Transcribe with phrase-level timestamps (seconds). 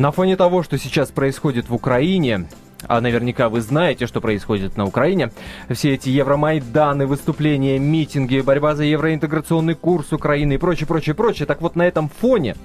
[0.00, 2.46] На фоне того, что сейчас происходит в Украине,
[2.88, 5.30] а наверняка вы знаете, что происходит на Украине.
[5.68, 11.44] Все эти Евромайданы, выступления, митинги, борьба за евроинтеграционный курс Украины и прочее, прочее, прочее.
[11.44, 12.56] Так вот, на этом фоне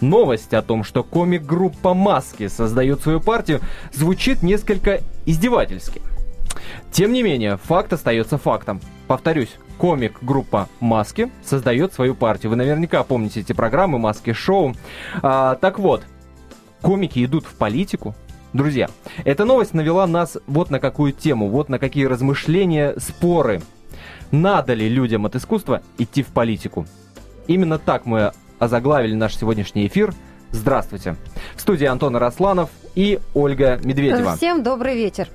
[0.00, 3.60] новость о том, что комик-группа «Маски» создает свою партию,
[3.92, 6.02] звучит несколько издевательски.
[6.90, 8.80] Тем не менее, факт остается фактом.
[9.06, 12.50] Повторюсь, комик-группа «Маски» создает свою партию.
[12.50, 14.74] Вы наверняка помните эти программы «Маски-шоу».
[15.22, 16.02] А, так вот,
[16.82, 18.14] комики идут в политику,
[18.52, 18.90] Друзья,
[19.24, 23.62] эта новость навела нас вот на какую тему, вот на какие размышления, споры.
[24.30, 26.86] Надо ли людям от искусства идти в политику?
[27.46, 30.12] Именно так мы озаглавили наш сегодняшний эфир.
[30.50, 31.16] Здравствуйте.
[31.56, 34.36] В студии Антон Росланов и Ольга Медведева.
[34.36, 35.28] Всем добрый вечер.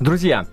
[0.00, 0.46] Друзья,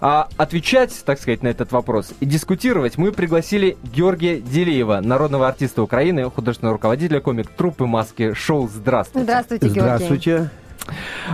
[0.00, 5.82] а отвечать, так сказать, на этот вопрос и дискутировать мы пригласили Георгия Делиева, народного артиста
[5.82, 8.68] Украины, художественного руководителя комик-труппы «Маски» шоу.
[8.68, 9.24] Здравствуйте.
[9.24, 9.80] Здравствуйте, Георгий.
[9.80, 10.50] Здравствуйте.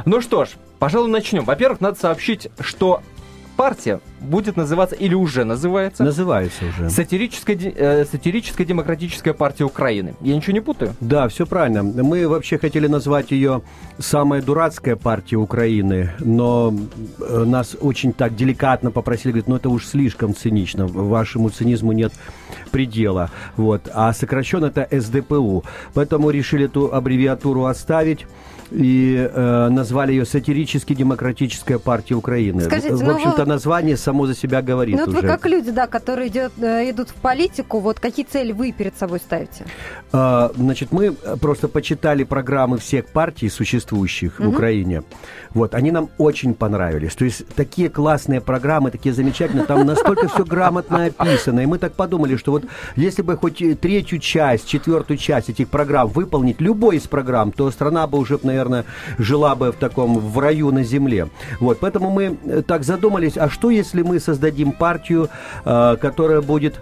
[0.04, 1.44] Ну что ж, пожалуй, начнем.
[1.44, 3.02] Во-первых, надо сообщить, что
[3.60, 6.02] партия будет называться, или уже называется...
[6.02, 6.88] Называется уже.
[6.88, 10.14] Сатирическая, э, сатирическая демократическая партия Украины.
[10.22, 10.94] Я ничего не путаю?
[11.00, 11.82] Да, все правильно.
[11.82, 13.60] Мы вообще хотели назвать ее
[13.98, 16.72] самая дурацкая партия Украины, но
[17.18, 22.14] э, нас очень так деликатно попросили, говорит, ну это уж слишком цинично, вашему цинизму нет
[22.70, 23.30] предела.
[23.58, 23.90] Вот.
[23.92, 25.64] А сокращенно это СДПУ.
[25.92, 28.26] Поэтому решили эту аббревиатуру оставить
[28.70, 32.62] и э, назвали ее сатирически демократическая партия Украины.
[32.62, 33.48] Скажите, в ну общем-то, вы...
[33.48, 35.12] название само за себя говорит ну, уже.
[35.12, 38.72] вот вы как люди, да, которые идет, э, идут в политику, вот какие цели вы
[38.72, 39.64] перед собой ставите?
[40.12, 44.50] А, значит, мы просто почитали программы всех партий, существующих угу.
[44.50, 45.02] в Украине.
[45.52, 47.14] Вот, они нам очень понравились.
[47.14, 51.60] То есть такие классные программы, такие замечательные, там настолько все грамотно описано.
[51.60, 56.08] И мы так подумали, что вот если бы хоть третью часть, четвертую часть этих программ
[56.08, 58.84] выполнить, любой из программ, то страна бы уже, наверное, наверное,
[59.18, 61.28] жила бы в таком, в раю на земле.
[61.60, 65.28] Вот, поэтому мы э, так задумались, а что если мы создадим партию,
[65.64, 66.80] э, которая будет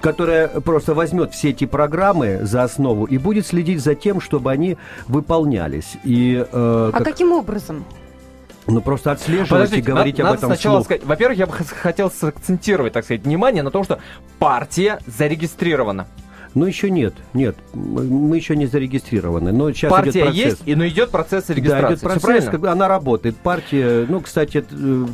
[0.00, 4.76] которая просто возьмет все эти программы за основу и будет следить за тем, чтобы они
[5.08, 5.96] выполнялись.
[6.04, 7.00] И, э, как...
[7.00, 7.86] А каким образом?
[8.66, 10.86] Ну, просто отслеживать Подождите, и говорить надо, об этом сначала вслух.
[10.86, 13.98] сказать, во-первых, я бы хотел сакцентировать, так сказать, внимание на том, что
[14.38, 16.06] партия зарегистрирована.
[16.54, 17.56] Ну, еще нет, нет.
[17.72, 19.52] Мы еще не зарегистрированы.
[19.52, 20.44] Но сейчас Партия идет процесс.
[20.44, 21.82] есть, и, но идет процесс регистрации.
[21.82, 23.36] Да, идет процесс, когда она работает.
[23.36, 25.06] Партия, ну, кстати, э,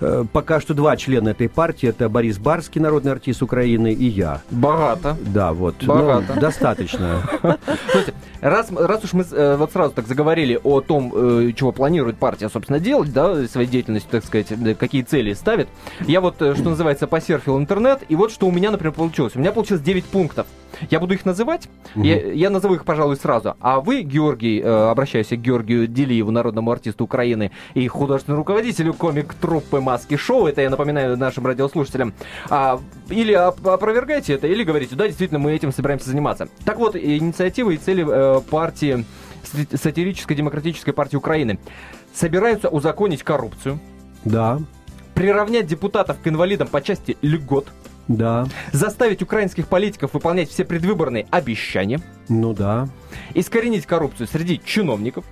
[0.00, 1.88] э, пока что два члена этой партии.
[1.88, 4.40] Это Борис Барский, народный артист Украины, и я.
[4.50, 5.18] Богато.
[5.20, 5.84] Да, вот.
[5.84, 6.32] Богато.
[6.34, 7.20] Ну, достаточно.
[7.90, 11.12] Слушайте, раз, раз уж мы э, вот сразу так заговорили о том,
[11.54, 15.68] чего планирует партия, собственно, делать, да, своей деятельностью, так сказать, какие цели ставит,
[16.06, 19.36] я вот, что называется, посерфил интернет, и вот что у меня, например, получилось.
[19.36, 20.46] У меня получилось 9 пунктов.
[20.90, 21.68] Я буду их называть.
[21.94, 22.04] Угу.
[22.04, 23.56] Я, я назову их, пожалуй, сразу.
[23.60, 29.80] А вы, Георгий, э, обращаюсь к Георгию Делиеву, народному артисту Украины и художественному руководителю комик-труппы
[29.80, 32.14] «Маски Шоу», это я напоминаю нашим радиослушателям,
[32.48, 36.48] а, или опровергаете это, или говорите, да, действительно, мы этим собираемся заниматься.
[36.64, 39.04] Так вот, инициативы и цели э, партии,
[39.72, 41.58] сатирической демократической партии Украины
[42.12, 43.78] собираются узаконить коррупцию.
[44.24, 44.60] Да.
[45.14, 47.68] Приравнять депутатов к инвалидам по части льгот.
[48.08, 48.46] Да.
[48.72, 52.00] Заставить украинских политиков выполнять все предвыборные обещания.
[52.28, 52.88] Ну да.
[53.34, 55.24] Искоренить коррупцию среди чиновников.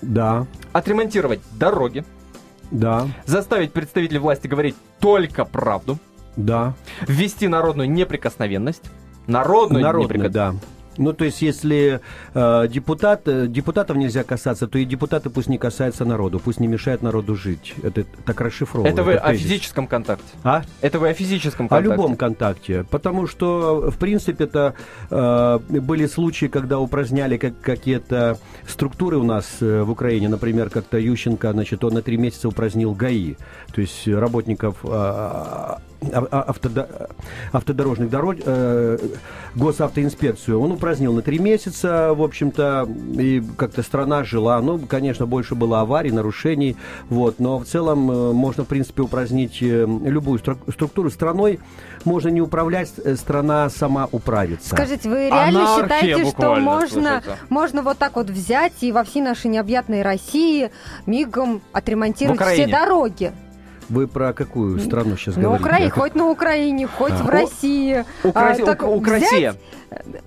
[0.00, 0.46] Да.
[0.72, 2.04] Отремонтировать дороги.
[2.70, 3.06] Да.
[3.26, 5.98] Заставить представителей власти говорить только правду.
[6.36, 6.74] Да.
[7.06, 8.84] Ввести народную неприкосновенность.
[9.26, 10.60] Народную, Народную неприкосновенность.
[10.62, 10.71] да.
[10.98, 12.00] Ну, то есть, если
[12.34, 16.66] э, депутат, э, депутатов нельзя касаться, то и депутаты пусть не касаются народу, пусть не
[16.66, 17.74] мешают народу жить.
[17.82, 18.92] Это так расшифровано.
[18.92, 20.24] Это вы о физическом контакте?
[20.44, 20.62] А?
[20.80, 21.92] Это вы о физическом контакте?
[21.92, 22.84] О любом контакте.
[22.90, 24.74] Потому что, в принципе, это
[25.10, 30.28] э, были случаи, когда упраздняли как, какие-то структуры у нас э, в Украине.
[30.28, 33.36] Например, как-то Ющенко, значит, он на три месяца упразднил ГАИ,
[33.74, 35.74] то есть работников э,
[36.10, 37.08] автодо,
[37.52, 38.98] автодорожных дорог, э,
[39.54, 40.60] госавтоинспекцию.
[40.60, 42.88] Он упразднил на три месяца, в общем-то,
[43.18, 44.60] и как-то страна жила.
[44.60, 46.76] Ну, конечно, больше было аварий, нарушений,
[47.08, 51.60] вот, но в целом э, можно, в принципе, упразднить э, любую структуру страной.
[52.04, 54.74] Можно не управлять, страна сама управится.
[54.74, 59.22] Скажите, вы реально Анархия считаете, что можно, можно вот так вот взять и во всей
[59.22, 60.70] нашей необъятной России
[61.06, 63.32] мигом отремонтировать все дороги?
[63.92, 65.66] Вы про какую страну сейчас на говорите?
[65.66, 67.22] Украине, хоть на Украине, хоть а.
[67.22, 68.04] в России.
[68.24, 68.52] Укра...
[68.52, 69.54] А, так Украсия.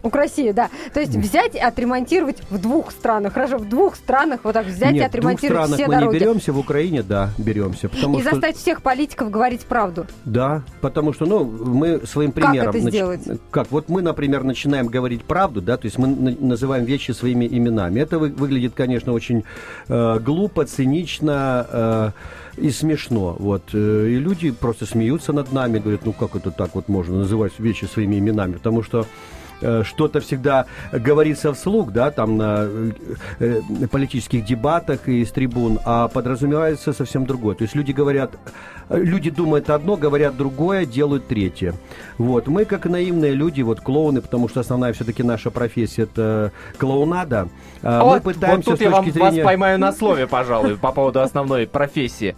[0.04, 0.70] У России, да.
[0.94, 3.34] То есть взять и отремонтировать в двух странах.
[3.34, 6.14] Хорошо, в двух странах вот так взять Нет, и отремонтировать все мы дороги.
[6.14, 7.90] не беремся, в Украине, да, беремся.
[7.90, 8.32] Потому и что...
[8.32, 10.06] заставить всех политиков говорить правду.
[10.24, 12.68] Да, потому что, ну, мы своим примером...
[12.68, 13.22] Как это сделать?
[13.50, 13.72] Как?
[13.72, 18.00] Вот мы, например, начинаем говорить правду, да, то есть мы называем вещи своими именами.
[18.00, 19.44] Это выглядит, конечно, очень
[19.88, 22.12] э, глупо, цинично, э,
[22.58, 23.36] и смешно.
[23.40, 23.64] Вот.
[23.74, 27.54] Э, и люди просто смеются над нами, говорят, ну как это так вот можно называть
[27.60, 29.06] вещи своими именами, потому что
[29.62, 32.68] Э, что-то всегда говорится вслух, да, там на
[33.40, 37.56] э, политических дебатах и с трибун, а подразумевается совсем другое.
[37.56, 38.32] То есть люди говорят,
[38.90, 41.74] люди думают одно, говорят другое, делают третье.
[42.18, 42.48] Вот.
[42.48, 47.48] Мы, как наивные люди, вот клоуны, потому что основная все-таки наша профессия это клоунада,
[47.82, 49.22] а вот, мы пытаемся вот тут я вам, зрения...
[49.22, 52.36] вас поймаю на слове, пожалуй, по поводу основной профессии.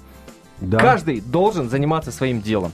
[0.61, 0.79] Да.
[0.79, 2.71] Каждый должен заниматься своим делом.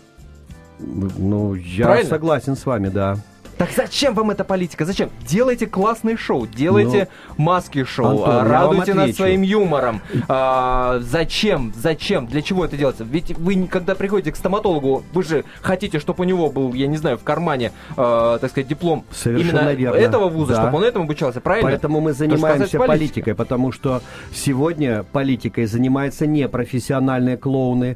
[0.79, 2.09] Ну, я Правильно?
[2.09, 3.17] согласен с вами, да.
[3.63, 4.83] Так зачем вам эта политика?
[4.83, 5.09] Зачем?
[5.25, 7.07] Делайте классные шоу, делайте
[7.37, 10.01] ну, маски-шоу, а, радуйте нас своим юмором.
[10.27, 11.71] А, зачем?
[11.73, 12.27] Зачем?
[12.27, 13.05] Для чего это делается?
[13.05, 16.97] Ведь вы, когда приходите к стоматологу, вы же хотите, чтобы у него был, я не
[16.97, 19.95] знаю, в кармане, э, так сказать, диплом Совершенно именно верно.
[19.95, 20.61] этого вуза, да.
[20.63, 21.69] чтобы он этому обучался, правильно?
[21.69, 24.01] Поэтому мы занимаемся политикой, политикой, потому что
[24.33, 27.95] сегодня политикой занимаются не профессиональные клоуны,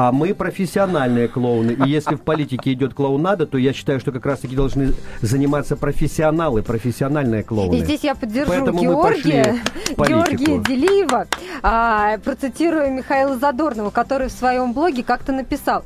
[0.00, 1.72] а мы профессиональные клоуны.
[1.72, 4.92] И если в политике идет клоунада, то я считаю, что как раз-таки должны
[5.22, 7.74] заниматься профессионалы, профессиональные клоуны.
[7.74, 9.56] И здесь я поддержу Поэтому Георгия,
[9.88, 11.26] Георгия Делиева.
[11.64, 15.82] А, процитирую Михаила Задорнова, который в своем блоге как-то написал.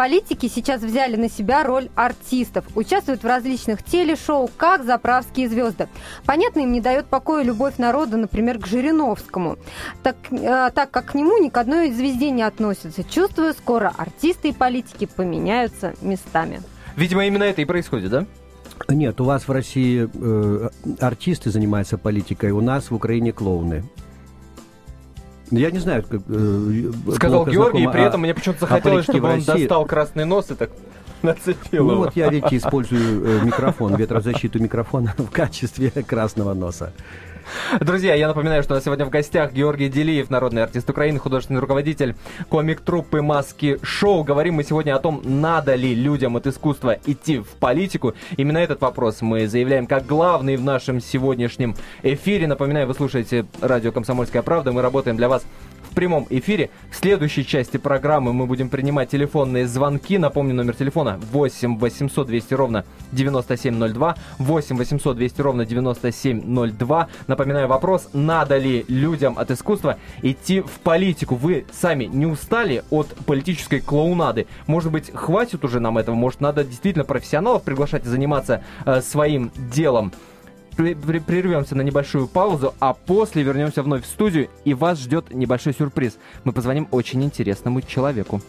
[0.00, 5.88] Политики сейчас взяли на себя роль артистов, участвуют в различных телешоу, как заправские звезды.
[6.24, 9.58] Понятно, им не дает покоя любовь народа, например, к Жириновскому,
[10.02, 13.04] так, э, так как к нему ни к одной звезде не относятся.
[13.04, 16.62] Чувствую, скоро артисты и политики поменяются местами.
[16.96, 18.26] Видимо, именно это и происходит, да?
[18.88, 20.68] Нет, у вас в России э,
[20.98, 23.84] артисты занимаются политикой, у нас в Украине клоуны.
[25.50, 26.20] Я не знаю, как...
[26.28, 30.54] Э, Сказал Георгий, и при этом мне почему-то захотелось, чтобы он достал красный нос и
[30.54, 30.70] так
[31.22, 32.02] нацепил Ну его.
[32.04, 36.92] вот я, видите, использую э, микрофон, ветрозащиту микрофона в качестве красного носа.
[37.80, 41.60] Друзья, я напоминаю, что у нас сегодня в гостях Георгий Делиев, народный артист Украины, художественный
[41.60, 42.14] руководитель
[42.48, 44.24] комик-труппы «Маски Шоу».
[44.24, 48.14] Говорим мы сегодня о том, надо ли людям от искусства идти в политику.
[48.36, 52.46] Именно этот вопрос мы заявляем как главный в нашем сегодняшнем эфире.
[52.46, 54.72] Напоминаю, вы слушаете радио «Комсомольская правда».
[54.72, 55.44] Мы работаем для вас
[55.90, 56.70] в прямом эфире.
[56.90, 60.18] В следующей части программы мы будем принимать телефонные звонки.
[60.18, 64.16] Напомню, номер телефона 8 800 200 ровно 9702.
[64.38, 67.08] 8 800 200 ровно 9702.
[67.26, 71.34] Напоминаю вопрос, надо ли людям от искусства идти в политику?
[71.34, 74.46] Вы сами не устали от политической клоунады?
[74.66, 76.14] Может быть, хватит уже нам этого?
[76.14, 80.12] Может, надо действительно профессионалов приглашать и заниматься э, своим делом?
[81.20, 86.16] Прервемся на небольшую паузу, а после вернемся вновь в студию, и вас ждет небольшой сюрприз.
[86.44, 88.40] Мы позвоним очень интересному человеку.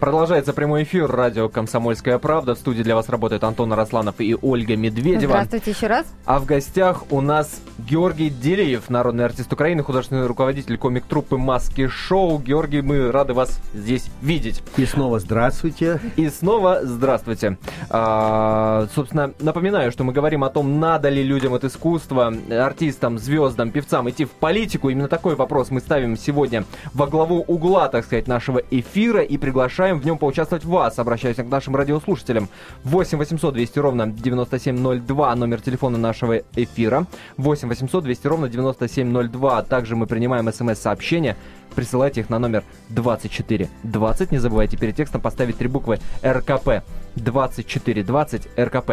[0.00, 2.54] Продолжается прямой эфир радио «Комсомольская правда».
[2.54, 5.32] В студии для вас работают Антон Росланов и Ольга Медведева.
[5.32, 6.06] Здравствуйте еще раз.
[6.24, 12.38] А в гостях у нас Георгий Делеев, народный артист Украины, художественный руководитель комик-труппы «Маски Шоу».
[12.38, 14.62] Георгий, мы рады вас здесь видеть.
[14.78, 16.00] И снова здравствуйте.
[16.16, 17.58] И снова здравствуйте.
[17.90, 23.70] А, собственно, напоминаю, что мы говорим о том, надо ли людям от искусства, артистам, звездам,
[23.70, 24.88] певцам идти в политику.
[24.88, 26.64] Именно такой вопрос мы ставим сегодня
[26.94, 30.98] во главу угла, так сказать, нашего эфира и приглашаем приглашаем в нем поучаствовать вас.
[30.98, 32.48] Обращаюсь к нашим радиослушателям.
[32.84, 37.06] 8 800 200 ровно 9702, номер телефона нашего эфира.
[37.36, 39.62] 8 800 200 ровно 9702.
[39.62, 41.36] Также мы принимаем смс-сообщения.
[41.74, 44.32] Присылайте их на номер 2420.
[44.32, 46.84] Не забывайте перед текстом поставить три буквы РКП.
[47.16, 48.90] 2420 РКП.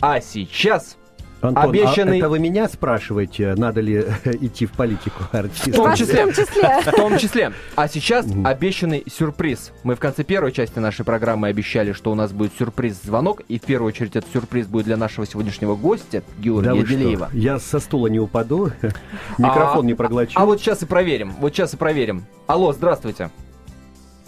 [0.00, 0.96] А сейчас
[1.40, 2.16] Антон, а обещанный...
[2.16, 4.04] а это вы меня спрашиваете, надо ли
[4.40, 5.70] идти в политику артиста?
[5.70, 6.26] В том числе.
[6.26, 6.80] В том числе.
[6.80, 7.52] В том числе.
[7.76, 9.72] А сейчас обещанный сюрприз.
[9.84, 13.62] Мы в конце первой части нашей программы обещали, что у нас будет сюрприз-звонок, и в
[13.62, 17.30] первую очередь этот сюрприз будет для нашего сегодняшнего гостя, Георгия да Делеева.
[17.32, 18.72] Я со стула не упаду,
[19.38, 20.32] микрофон а, не проглочу.
[20.34, 22.24] А, а вот сейчас и проверим, вот сейчас и проверим.
[22.46, 23.30] Алло, здравствуйте.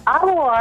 [0.04, 0.54] Алло.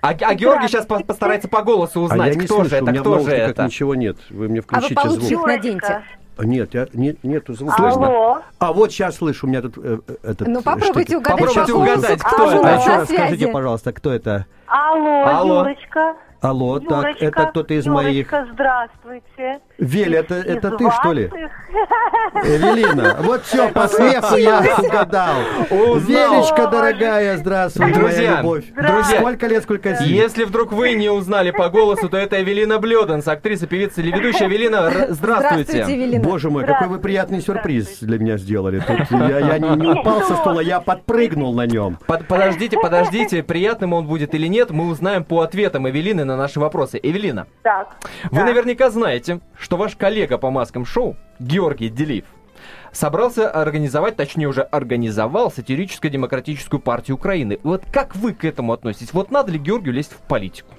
[0.00, 3.64] А, а Георгий сейчас постарается по голосу узнать, а кто же это, кто же это.
[3.64, 5.46] ничего нет, вы мне включите а вы звук.
[5.46, 6.02] наденьте.
[6.40, 7.76] Нет, я, нет, нету звука.
[7.76, 8.06] Слышно?
[8.06, 8.38] Алло.
[8.60, 11.18] А вот сейчас слышу, у меня тут э, э этот Ну попробуйте штык.
[11.18, 12.68] угадать Попробуйте угадать, кто это.
[12.68, 14.46] А еще раз скажите, пожалуйста, кто это?
[14.66, 15.58] Алло, Алло.
[15.60, 16.14] Юрочка.
[16.40, 18.52] Алло, Юрочка, так, это кто-то из Юрочка, моих...
[18.52, 19.60] здравствуйте.
[19.78, 21.24] Вель, это, Из это ты, что ли?
[22.34, 25.34] Эвелина, вот все, по смеху я угадал.
[25.70, 28.64] Велечка, дорогая, здравствуй, моя любовь.
[28.72, 30.06] друзья, Сколько лет, сколько сил?
[30.06, 34.46] Если вдруг вы не узнали по голосу, то это Эвелина Блёданс, актриса, певица или ведущая.
[34.46, 35.82] Эвелина, здравствуйте.
[35.88, 36.22] Эвелина.
[36.22, 38.78] Боже мой, какой вы приятный сюрприз для меня сделали.
[38.78, 41.98] Тут я, я не, не упал со стула, я подпрыгнул на нем.
[42.06, 46.60] Под- подождите, подождите, приятным он будет или нет, мы узнаем по ответам Эвелины на наши
[46.60, 47.00] вопросы.
[47.02, 47.96] Эвелина, Так.
[48.30, 48.44] вы да.
[48.44, 52.26] наверняка знаете, что ваш коллега по маскам шоу, Георгий Делиев,
[52.92, 57.58] собрался организовать, точнее уже организовал сатирическо-демократическую партию Украины.
[57.62, 59.12] Вот как вы к этому относитесь?
[59.12, 60.74] Вот надо ли Георгию лезть в политику?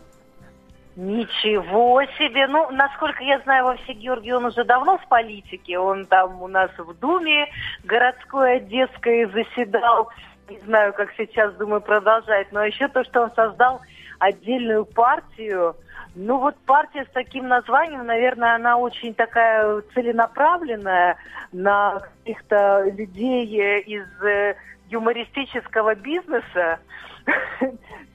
[0.95, 2.47] Ничего себе.
[2.47, 5.79] Ну, насколько я знаю, во все Георгий, он уже давно в политике.
[5.79, 7.47] Он там у нас в Думе
[7.85, 10.09] городской Одесской заседал.
[10.49, 12.51] Не знаю, как сейчас, думаю, продолжает.
[12.51, 13.79] Но еще то, что он создал
[14.19, 15.75] отдельную партию.
[16.15, 21.17] Ну, вот партия с таким названием, наверное, она очень такая целенаправленная
[21.51, 24.55] на каких-то людей э, из э,
[24.89, 26.79] юмористического бизнеса.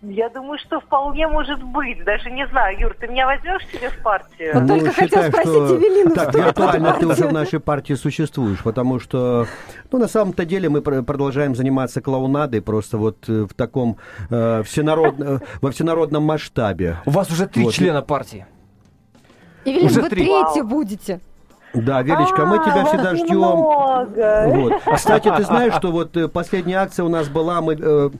[0.06, 2.04] Я думаю, что вполне может быть.
[2.04, 4.52] Даже не знаю, Юр, ты меня возьмешь себе в партию?
[4.52, 8.62] Вот только хотел считай, спросить что- Эвелину, Так, виртуально ты уже в нашей партии существуешь,
[8.62, 9.46] потому что,
[9.90, 13.96] ну, на самом-то деле мы пр- продолжаем заниматься клоунадой просто вот э, в таком
[14.28, 16.96] э, всенарод- э, во всенародном масштабе.
[17.06, 17.72] У вас уже три Вот.
[17.72, 18.44] члена партии.
[19.64, 20.24] Эвелина, Уже вы три.
[20.26, 21.20] третья будете.
[21.74, 23.36] Да, Велечка, мы тебя А, всегда ждем.
[23.36, 24.44] много.
[24.48, 24.72] Вот.
[24.94, 28.10] Кстати, ты знаешь, что вот э, последняя акция у нас была, мы э,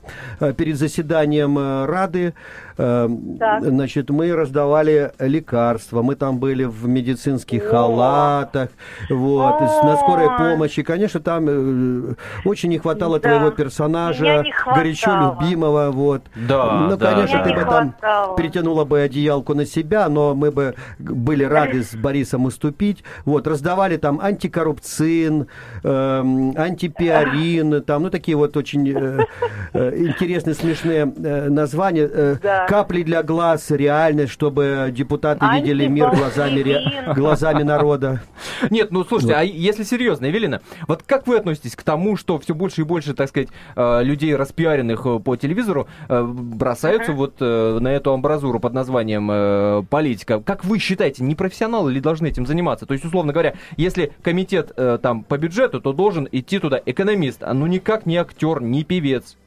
[0.41, 2.33] э, перед заседанием э, Рады,
[2.77, 3.09] э,
[3.39, 3.63] Так.
[3.63, 7.69] значит, мы раздавали лекарства, мы там были в медицинских О.
[7.69, 8.69] халатах,
[9.09, 10.37] вот, на скорой Ой.
[10.37, 10.83] помощи.
[10.83, 13.29] Конечно, там э, очень не хватало Да.
[13.29, 14.75] твоего персонажа, хватало.
[14.83, 16.23] горячо любимого, вот.
[16.35, 17.43] Да, Ну, да, конечно, да.
[17.45, 17.95] ты бы там
[18.35, 23.03] перетянула бы одеялку на себя, но мы бы были рады с Борисом уступить.
[23.23, 25.47] Вот, раздавали там антикоррупцин,
[25.83, 29.25] эм, антипиарин, там, ну, такие вот очень э,
[29.73, 32.09] э, интересные, смешные э, названия.
[32.11, 32.65] Э, Да.
[32.67, 38.21] Капли для глаз, реальность, чтобы депутаты видели мир глазами, ре- глазами народа.
[38.69, 42.53] Нет, ну слушайте, а если серьезно, Эвелина, вот как вы относитесь к тому, что все
[42.53, 47.77] больше и больше, так сказать, э, людей, распиаренных э, по телевизору, э, бросаются вот э,
[47.79, 50.39] на эту амбразуру под названием э, политика?
[50.41, 52.85] Как вы считаете, не профессионалы ли должны этим заниматься?
[52.85, 57.43] То есть, условно говоря, если комитет э, там по бюджету, то должен идти туда экономист,
[57.43, 59.37] а ну никак не актер, не певец.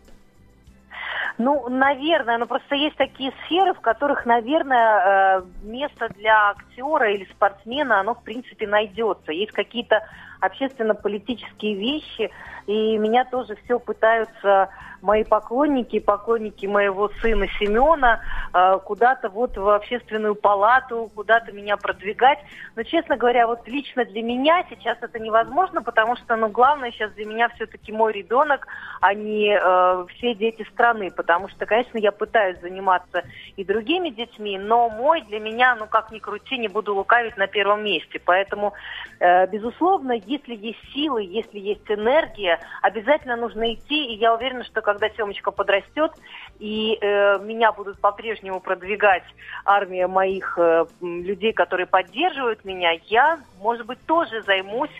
[1.38, 7.24] Ну, наверное, но просто есть такие сферы, в которых, наверное, э, место для актера или
[7.26, 9.30] спортсмена, оно, в принципе, найдется.
[9.32, 10.02] Есть какие-то
[10.40, 12.30] общественно-политические вещи,
[12.68, 14.68] и меня тоже все пытаются
[15.00, 18.20] мои поклонники, поклонники моего сына Семена,
[18.52, 22.38] э, куда-то вот в общественную палату, куда-то меня продвигать.
[22.76, 27.12] Но, честно говоря, вот лично для меня сейчас это невозможно, потому что, ну, главное сейчас
[27.12, 28.66] для меня все-таки мой ребенок,
[29.00, 31.10] а не э, все дети страны.
[31.10, 33.22] Потому что, конечно, я пытаюсь заниматься
[33.56, 37.46] и другими детьми, но мой для меня, ну, как ни крути, не буду лукавить на
[37.46, 38.20] первом месте.
[38.24, 38.74] Поэтому,
[39.20, 44.06] э, безусловно, если есть силы, если есть энергия, обязательно нужно идти.
[44.06, 46.12] И я уверена, что когда Семочка подрастет,
[46.58, 49.24] и э, меня будут по-прежнему продвигать
[49.64, 54.90] армия моих э, людей, которые поддерживают меня, я, может быть, тоже займусь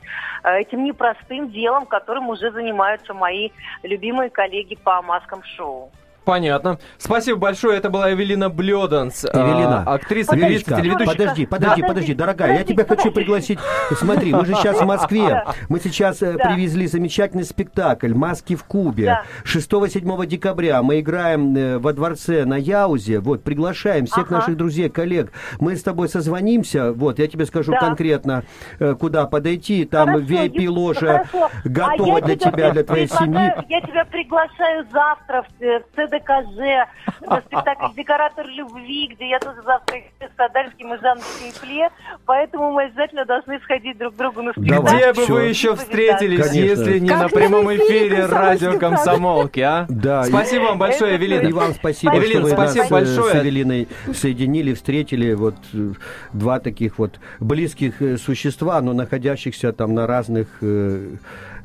[0.44, 3.50] э, этим непростым делом, которым уже занимаются мои
[3.82, 5.90] любимые коллеги по маскам шоу.
[6.28, 6.78] Понятно.
[6.99, 7.78] Спасибо большое.
[7.78, 11.06] Это была Эвелина Блёданс, э, Эвелина, актриса, певица, телеведущая.
[11.06, 11.88] подожди, подожди, Да.
[11.88, 13.58] подожди, дорогая, я тебя хочу пригласить.
[13.97, 15.44] Смотри, мы же сейчас в Москве.
[15.70, 16.44] Мы сейчас э, Да.
[16.50, 19.06] привезли замечательный спектакль «Маски в Кубе».
[19.06, 19.23] Да.
[19.44, 23.20] 6-7 декабря мы играем э, во дворце на Яузе.
[23.20, 24.35] Вот, приглашаем всех Ага.
[24.40, 25.32] наших друзей, коллег.
[25.61, 26.92] Мы с тобой созвонимся.
[26.92, 27.78] Вот, я тебе скажу Да.
[27.80, 28.42] конкретно,
[28.80, 29.87] э, куда подойти.
[29.87, 31.50] Там VIP-ложа хорошо.
[31.64, 33.50] готова А для тебя, для твоей семьи.
[33.70, 35.80] Я тебя приглашаю завтра в, э,
[36.18, 41.88] ЦДКЖ на спектакль «Декоратор любви», где я тоже завтра с Садальским и Жанной Пле,
[42.26, 44.87] поэтому мы обязательно должны сходить друг к другу на спектакль.
[44.87, 45.12] Давай.
[45.12, 46.82] Где бы вы еще встретились, Конечно.
[46.82, 49.87] если не Как на прямом эфире радио «Комсомольской комсомолки, а?
[49.88, 51.48] Да, Спасибо вам большое, Эвелина.
[51.48, 53.32] И вам спасибо, Эвелина, что вы спасибо нас э, большое.
[53.32, 55.92] с Эвелиной соединили, встретили вот э,
[56.32, 61.16] два таких вот близких э, существа, но находящихся там на разных э,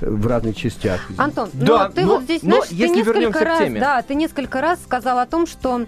[0.05, 1.01] в разных частях.
[1.17, 4.79] Антон, да, ну, ты но, вот здесь, знаешь, ты несколько раз, да, ты несколько раз
[4.83, 5.86] сказал о том, что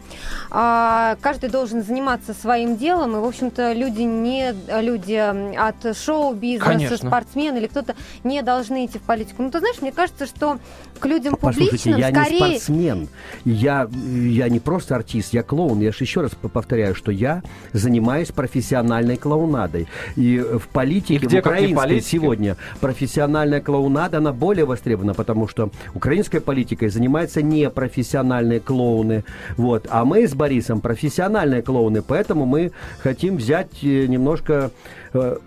[0.52, 7.58] а, каждый должен заниматься своим делом, и, в общем-то, люди не люди от шоу-бизнеса, спортсмены
[7.58, 9.44] или кто-то не должны идти в политику.
[9.44, 10.60] Ну, ты знаешь, мне кажется, что
[11.00, 12.32] к людям публичным я скорее...
[12.32, 13.08] не спортсмен,
[13.44, 15.80] я, я не просто артист, я клоун.
[15.80, 17.44] Я же еще раз повторяю, что я
[17.74, 19.88] занимаюсь профессиональной клоунадой.
[20.16, 25.72] И в политике, и где, в украинской сегодня профессиональная клоунада, она более востребована, потому что
[25.94, 29.24] украинской политикой занимаются непрофессиональные клоуны.
[29.58, 29.88] Вот.
[29.90, 34.72] А мы с Борисом профессиональные клоуны, поэтому мы хотим взять э, немножко
[35.16, 35.38] э,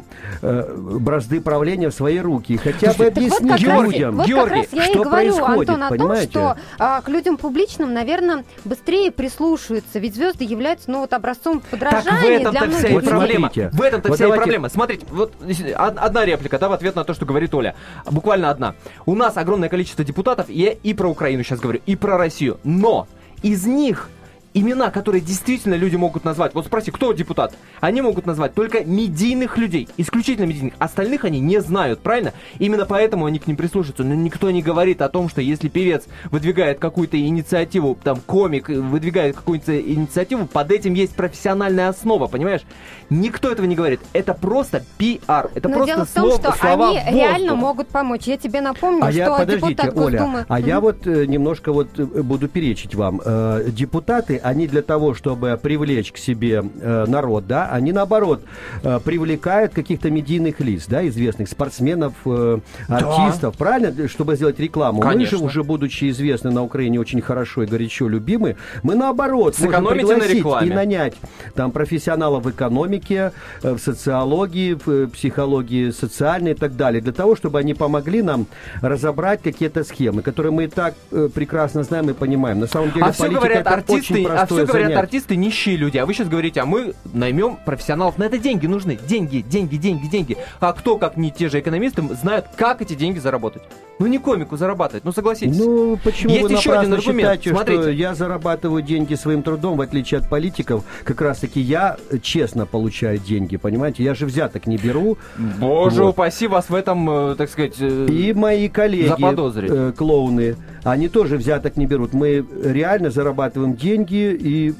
[0.42, 2.56] э, бразды правления в свои руки.
[2.56, 6.32] Хотя бы объяснить вот людям, вот Георгий, я что и говорю, происходит, Антон, о понимаете?
[6.32, 11.62] том, что а, к людям публичным, наверное, быстрее прислушиваются, ведь звезды являются, ну, вот образцом
[11.70, 13.50] подражания так в этом-то для вся и проблема.
[13.50, 14.26] В этом-то вот вся давайте...
[14.26, 14.68] и проблема.
[14.68, 15.32] Смотрите, вот
[15.76, 17.74] одна реплика, да, в ответ на то, что говорит Оля.
[18.10, 18.74] Буквально одна.
[19.06, 22.58] У нас огромное количество депутатов, я и про Украину сейчас говорю, и про Россию.
[22.64, 23.06] Но
[23.42, 24.08] из них
[24.54, 26.54] имена, которые действительно люди могут назвать.
[26.54, 27.54] Вот спроси, кто депутат?
[27.80, 30.74] Они могут назвать только медийных людей, исключительно медийных.
[30.78, 32.32] Остальных они не знают, правильно?
[32.58, 34.04] Именно поэтому они к ним прислушиваются.
[34.04, 39.36] Но никто не говорит о том, что если певец выдвигает какую-то инициативу, там, комик выдвигает
[39.36, 42.62] какую-то инициативу, под этим есть профессиональная основа, понимаешь?
[43.10, 44.00] Никто этого не говорит.
[44.12, 45.50] Это просто пиар.
[45.54, 48.22] Это Но просто дело в том, слово, что слова они реально могут помочь.
[48.24, 50.46] Я тебе напомню, а что я, подождите, депутат Оля, Госдумы...
[50.48, 53.20] а я вот э, немножко вот э, буду перечить вам.
[53.24, 58.42] Э, депутаты, они для того, чтобы привлечь к себе э, народ, да, они наоборот
[58.82, 63.58] э, привлекают каких-то медийных лиц, да, известных спортсменов, э, артистов, да.
[63.58, 65.00] правильно, чтобы сделать рекламу.
[65.00, 65.38] Конечно.
[65.38, 69.86] Мы же уже будучи известны на Украине очень хорошо и горячо любимы, мы наоборот можем
[69.86, 71.14] пригласить на и нанять
[71.54, 77.12] там профессионалов в экономике, э, в социологии, в э, психологии социальной и так далее, для
[77.12, 78.46] того, чтобы они помогли нам
[78.80, 82.60] разобрать какие-то схемы, которые мы и так э, прекрасно знаем и понимаем.
[82.60, 86.06] На самом деле а все говорят это артисты, а все говорят артисты нищие люди, а
[86.06, 88.18] вы сейчас говорите, а мы наймем профессионалов.
[88.18, 88.98] На это деньги нужны.
[89.08, 90.36] Деньги, деньги, деньги, деньги.
[90.60, 93.62] А кто, как не те же экономисты, знают, как эти деньги заработать?
[93.98, 95.58] Ну не комику зарабатывать, ну согласитесь.
[95.58, 97.20] Ну почему Есть вы еще один аргумент.
[97.20, 97.82] считаете, Смотрите.
[97.82, 100.84] что я зарабатываю деньги своим трудом, в отличие от политиков?
[101.02, 104.04] Как раз таки я честно получаю деньги, понимаете?
[104.04, 105.18] Я же взяток не беру.
[105.58, 106.10] Боже вот.
[106.10, 111.36] упаси вас в этом, э, так сказать, э, И мои коллеги, э, клоуны, они тоже
[111.36, 112.12] взяток не берут.
[112.12, 114.74] Мы реально зарабатываем деньги и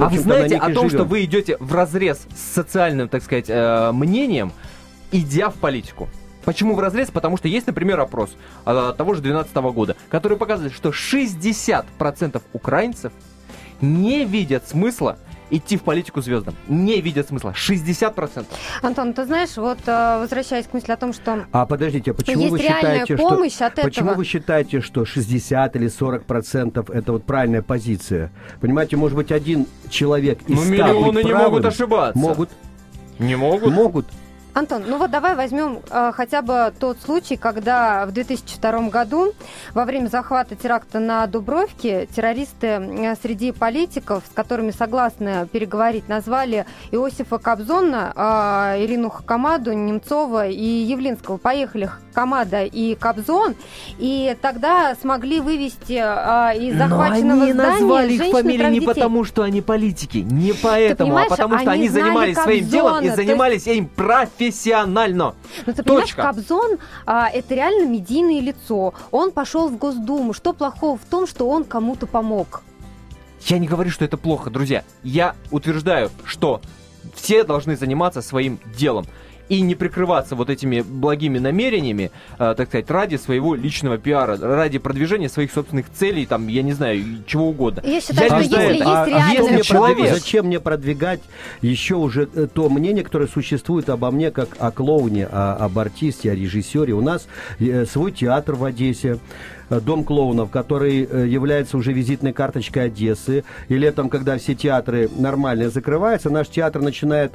[0.00, 0.90] а вы знаете о том, живем.
[0.90, 4.52] что вы идете в разрез с социальным, так сказать, э, мнением,
[5.12, 6.08] идя в политику?
[6.44, 7.10] Почему в разрез?
[7.10, 8.30] Потому что есть, например, опрос
[8.66, 13.12] э, того же 2012 года, который показывает, что 60% украинцев
[13.80, 15.18] не видят смысла
[15.56, 16.54] идти в политику звездам.
[16.68, 17.54] Не видят смысла.
[17.56, 18.46] 60%.
[18.82, 22.48] Антон, ты знаешь, вот э, возвращаясь к мысли о том, что А подождите, а почему
[22.48, 23.66] вы считаете, помощь что...
[23.66, 24.18] От почему этого?
[24.18, 28.30] вы считаете, что 60 или 40% это вот правильная позиция?
[28.60, 32.18] Понимаете, может быть, один человек из Ну, миллионы не могут ошибаться.
[32.18, 32.50] Могут.
[33.18, 33.72] Не могут?
[33.72, 34.06] Могут.
[34.54, 39.32] Антон, ну вот давай возьмем э, хотя бы тот случай, когда в 2002 году
[39.72, 46.66] во время захвата теракта на Дубровке террористы э, среди политиков, с которыми согласны переговорить, назвали
[46.92, 51.36] Иосифа Кобзона, э, Ирину Хакамаду, Немцова и Явлинского.
[51.36, 53.56] Поехали Хакамада и Кобзон,
[53.98, 59.24] и тогда смогли вывести э, из захваченного Но они здания назвали их фамилии не потому,
[59.24, 63.10] что они политики, не поэтому, а потому что они, они занимались Кобзона, своим делом и
[63.10, 63.78] занимались есть...
[63.78, 65.34] им профессионально.
[65.66, 66.22] Ну, ты понимаешь, Точка.
[66.22, 68.94] Кобзон а, это реально медийное лицо.
[69.10, 70.32] Он пошел в Госдуму.
[70.32, 72.62] Что плохого в том, что он кому-то помог?
[73.46, 74.84] Я не говорю, что это плохо, друзья.
[75.02, 76.60] Я утверждаю, что
[77.14, 79.06] все должны заниматься своим делом
[79.48, 84.78] и не прикрываться вот этими благими намерениями, э, так сказать, ради своего личного пиара, ради
[84.78, 87.82] продвижения своих собственных целей, там, я не знаю, чего угодно.
[87.84, 90.14] Я считаю, я что если есть а, реальный а человек...
[90.14, 91.20] Зачем мне продвигать
[91.60, 96.30] еще уже э, то мнение, которое существует обо мне, как о клоуне, о, об артисте,
[96.30, 96.94] о режиссере?
[96.94, 97.26] У нас
[97.58, 99.18] э, свой театр в Одессе,
[99.68, 103.44] э, Дом клоунов, который является уже визитной карточкой Одессы.
[103.68, 107.32] И летом, когда все театры нормально закрываются, наш театр начинает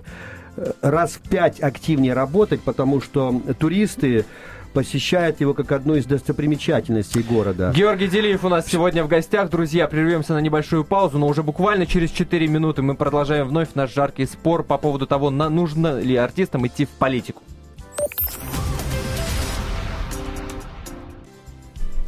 [0.81, 4.25] раз в пять активнее работать, потому что туристы
[4.73, 7.73] посещают его как одну из достопримечательностей города.
[7.75, 9.49] Георгий Делиев у нас сегодня в гостях.
[9.49, 13.93] Друзья, прервемся на небольшую паузу, но уже буквально через 4 минуты мы продолжаем вновь наш
[13.93, 17.41] жаркий спор по поводу того, нужно ли артистам идти в политику.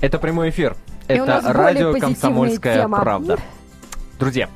[0.01, 0.75] Это прямой эфир.
[1.08, 3.39] Это радио «Комсомольская правда».
[4.19, 4.49] Друзья,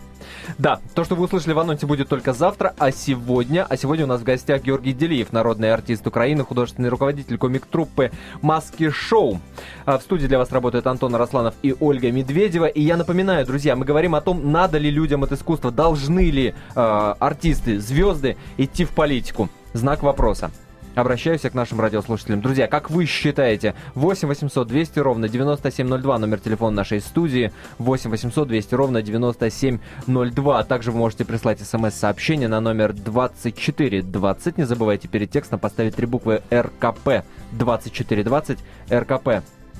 [0.58, 4.08] Да, то, что вы услышали в анонсе, будет только завтра, а сегодня, а сегодня у
[4.08, 9.40] нас в гостях Георгий Делиев, народный артист Украины, художественный руководитель комик-труппы «Маски Шоу».
[9.86, 12.66] А в студии для вас работают Антон Росланов и Ольга Медведева.
[12.66, 16.54] И я напоминаю, друзья, мы говорим о том, надо ли людям от искусства, должны ли
[16.76, 19.50] э, артисты, звезды идти в политику.
[19.74, 20.52] Знак вопроса.
[20.96, 22.42] Обращаюсь к нашим радиослушателям.
[22.42, 28.48] Друзья, как вы считаете, 8 800 200 ровно 9702 номер телефона нашей студии, 8 800
[28.48, 30.64] 200 ровно 9702.
[30.64, 34.58] Также вы можете прислать смс-сообщение на номер 2420.
[34.58, 39.30] Не забывайте перед текстом поставить три буквы РКП 2420 РКП.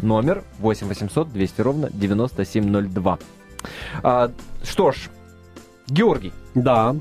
[0.01, 3.19] Номер 8 800 200 ровно 9702.
[4.04, 4.32] А,
[4.63, 5.10] что ж,
[5.88, 6.34] Георгий.
[6.56, 6.95] Да.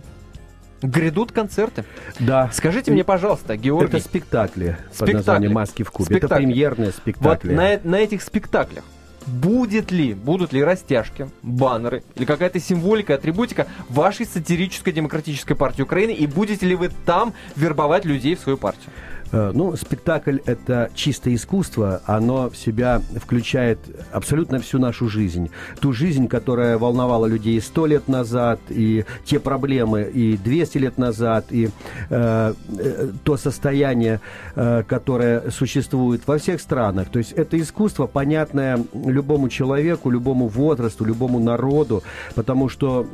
[0.85, 1.85] Грядут концерты.
[2.21, 2.51] Да.
[2.53, 3.97] Скажите мне, пожалуйста, Георгий.
[3.97, 5.13] Это спектакли, спектакли.
[5.13, 6.17] под названием «Маски в кубе».
[6.17, 6.37] Спектакли.
[6.37, 7.49] Это премьерные спектакли.
[7.49, 8.85] Вот на, на этих спектаклях
[9.27, 16.11] будет ли, будут ли растяжки, баннеры или какая-то символика, атрибутика вашей сатирической демократической партии Украины,
[16.11, 18.91] и будете ли вы там вербовать людей в свою партию?
[19.33, 23.79] Э, ну, спектакль– это чистое искусство, оно в себя включает
[24.13, 25.51] абсолютно всю нашу жизнь.
[25.81, 31.47] Ту жизнь, которая волновала людей сто лет назад, и те проблемы и 200 лет назад,
[31.51, 31.71] и
[32.11, 34.21] э, э, то состояние,
[34.55, 37.09] э, которое существует во всех странах.
[37.11, 42.03] То есть это искусство, понятное любому человеку, любому возрасту, любому народу,
[42.35, 43.07] потому что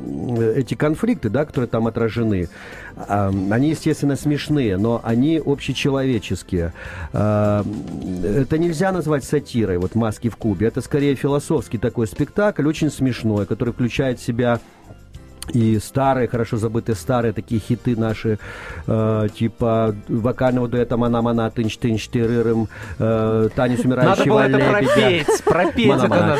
[0.55, 2.49] эти конфликты, да, которые там отражены,
[2.95, 6.73] э, они, естественно, смешные, но они общечеловеческие человеческие.
[7.13, 7.63] А,
[8.23, 10.67] это нельзя назвать сатирой, вот «Маски в кубе».
[10.67, 14.59] Это скорее философский такой спектакль, очень смешной, который включает в себя
[15.53, 18.37] и старые, хорошо забытые старые такие хиты наши,
[18.87, 22.67] э, типа вокального дуэта «Мана Мана Тынч Тынч Тырырым»,
[22.99, 26.37] э, «Танец умирающего Надо было это пропеть, пропеть это надо.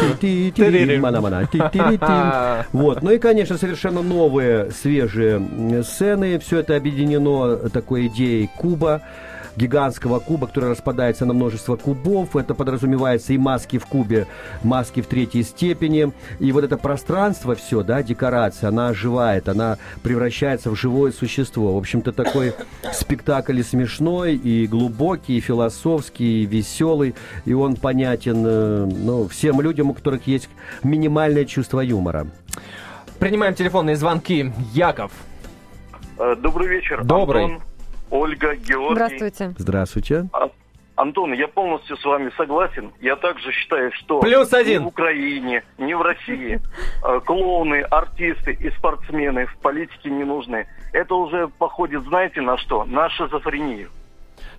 [2.71, 9.01] Вот, ну и, конечно, совершенно новые, свежие сцены, все это объединено такой идеей Куба,
[9.55, 12.35] гигантского куба, который распадается на множество кубов.
[12.35, 14.27] Это подразумевается и маски в кубе,
[14.63, 16.11] маски в третьей степени.
[16.39, 21.73] И вот это пространство все, да, декорация, она оживает, она превращается в живое существо.
[21.73, 22.53] В общем-то, такой
[22.93, 27.15] спектакль и смешной, и глубокий, и философский, и веселый.
[27.45, 30.49] И он понятен э, ну, всем людям, у которых есть
[30.83, 32.27] минимальное чувство юмора.
[33.19, 34.51] Принимаем телефонные звонки.
[34.73, 35.11] Яков.
[36.17, 37.03] Э, добрый вечер.
[37.03, 37.45] Добрый.
[37.45, 37.61] Антон.
[38.11, 38.95] Ольга, Георгий.
[38.95, 39.55] Здравствуйте.
[39.57, 40.27] Здравствуйте.
[40.33, 40.49] А,
[40.95, 42.91] Антон, я полностью с вами согласен.
[42.99, 44.81] Я также считаю, что Плюс один.
[44.81, 46.59] ни в Украине, ни в России
[47.03, 50.67] э, клоуны, артисты и спортсмены в политике не нужны.
[50.91, 52.83] Это уже походит, знаете, на что?
[52.83, 53.89] На шизофрению.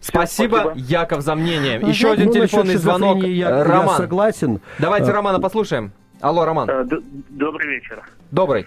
[0.01, 1.79] Спасибо, спасибо, Яков, за мнение.
[1.79, 3.23] Ну, Еще один ну, телефонный звонок.
[3.23, 3.87] Я, Роман.
[3.87, 4.61] Я согласен.
[4.79, 5.15] Давайте а...
[5.15, 5.93] Романа послушаем.
[6.21, 6.71] Алло, Роман.
[6.71, 6.85] Э,
[7.29, 8.03] добрый вечер.
[8.31, 8.67] Добрый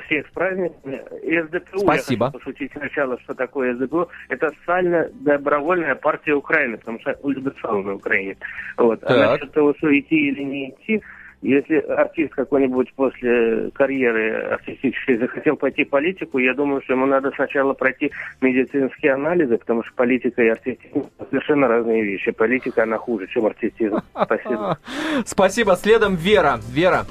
[0.00, 1.02] всех с праздниками.
[1.46, 2.26] СДПУ, Спасибо.
[2.26, 4.08] я хочу пошутить сначала, что такое СДПУ.
[4.28, 8.36] Это социально-добровольная партия Украины, потому что ЛГБТ на Украине.
[8.76, 9.02] Вот.
[9.04, 11.02] А насчет того, что идти или не идти,
[11.40, 17.30] если артист какой-нибудь после карьеры артистической захотел пойти в политику, я думаю, что ему надо
[17.36, 22.32] сначала пройти медицинские анализы, потому что политика и артистизм совершенно разные вещи.
[22.32, 23.98] Политика, она хуже, чем артистизм.
[24.10, 24.78] Спасибо.
[25.24, 25.76] Спасибо.
[25.76, 26.58] Следом Вера.
[26.72, 27.06] Вера.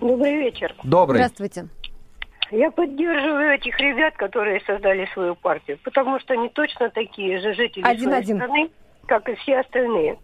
[0.00, 0.74] Добрый вечер.
[0.84, 1.16] Добрый.
[1.16, 1.68] Здравствуйте.
[2.50, 7.84] Я поддерживаю этих ребят, которые создали свою партию, потому что они точно такие же жители
[7.84, 8.36] один, своей один.
[8.36, 8.70] страны,
[9.06, 10.18] как и все остальные.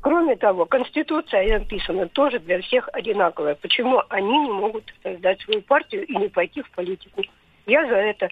[0.00, 3.56] Кроме того, Конституция написана тоже для всех одинаковая.
[3.56, 7.22] Почему они не могут создать свою партию и не пойти в политику?
[7.66, 8.28] Я за это.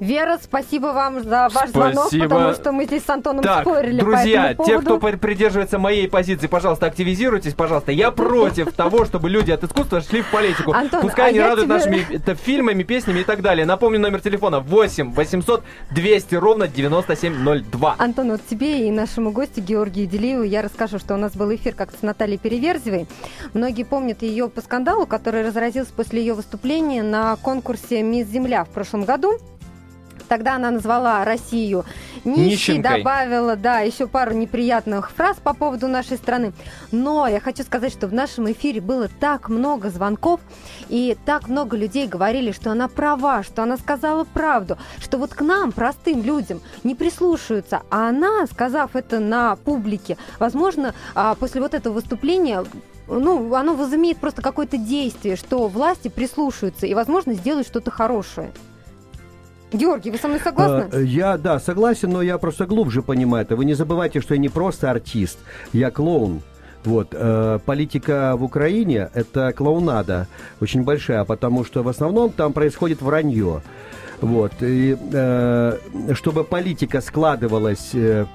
[0.00, 1.92] Вера, спасибо вам за ваш спасибо.
[1.92, 6.08] звонок, потому что мы здесь с Антоном так, спорили друзья, по те, кто придерживается моей
[6.08, 7.92] позиции, пожалуйста, активизируйтесь, пожалуйста.
[7.92, 10.72] Я против того, чтобы люди от искусства шли в политику.
[10.72, 11.74] Антон, Пускай а они радуют тебе...
[11.74, 13.66] нашими фильмами, песнями и так далее.
[13.66, 17.96] Напомню номер телефона 8 800 200 ровно 9702.
[17.98, 21.74] Антон, вот тебе и нашему гостю Георгию Делиеву я расскажу, что у нас был эфир
[21.74, 23.06] как-то с Натальей Переверзевой.
[23.54, 28.68] Многие помнят ее по скандалу, который разразился после ее выступления на конкурсе «Мисс Земля» в
[28.68, 29.38] прошлом году.
[30.28, 31.84] Тогда она назвала Россию
[32.24, 36.52] нищей, добавила, да, еще пару неприятных фраз по поводу нашей страны.
[36.92, 40.40] Но я хочу сказать, что в нашем эфире было так много звонков,
[40.88, 45.40] и так много людей говорили, что она права, что она сказала правду, что вот к
[45.40, 47.82] нам, простым людям, не прислушиваются.
[47.90, 52.64] А она, сказав это на публике, возможно, а, после вот этого выступления
[53.08, 58.52] ну, оно возымеет просто какое-то действие, что власти прислушаются и, возможно, сделают что-то хорошее.
[59.72, 60.88] Георгий, вы со мной согласны?
[60.92, 63.56] Э, я, да, согласен, но я просто глубже понимаю это.
[63.56, 65.38] Вы не забывайте, что я не просто артист,
[65.72, 66.42] я клоун.
[66.84, 67.08] Вот.
[67.12, 70.26] Э, политика в Украине– это клоунада
[70.60, 73.62] очень большая, потому что в основном там происходит вранье.
[74.20, 74.52] Вот.
[74.60, 75.78] И э,
[76.14, 77.90] чтобы политика складывалась...
[77.94, 78.26] Э,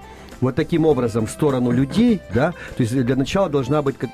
[0.41, 4.09] вот таким образом в сторону людей, да, то есть для начала должна быть как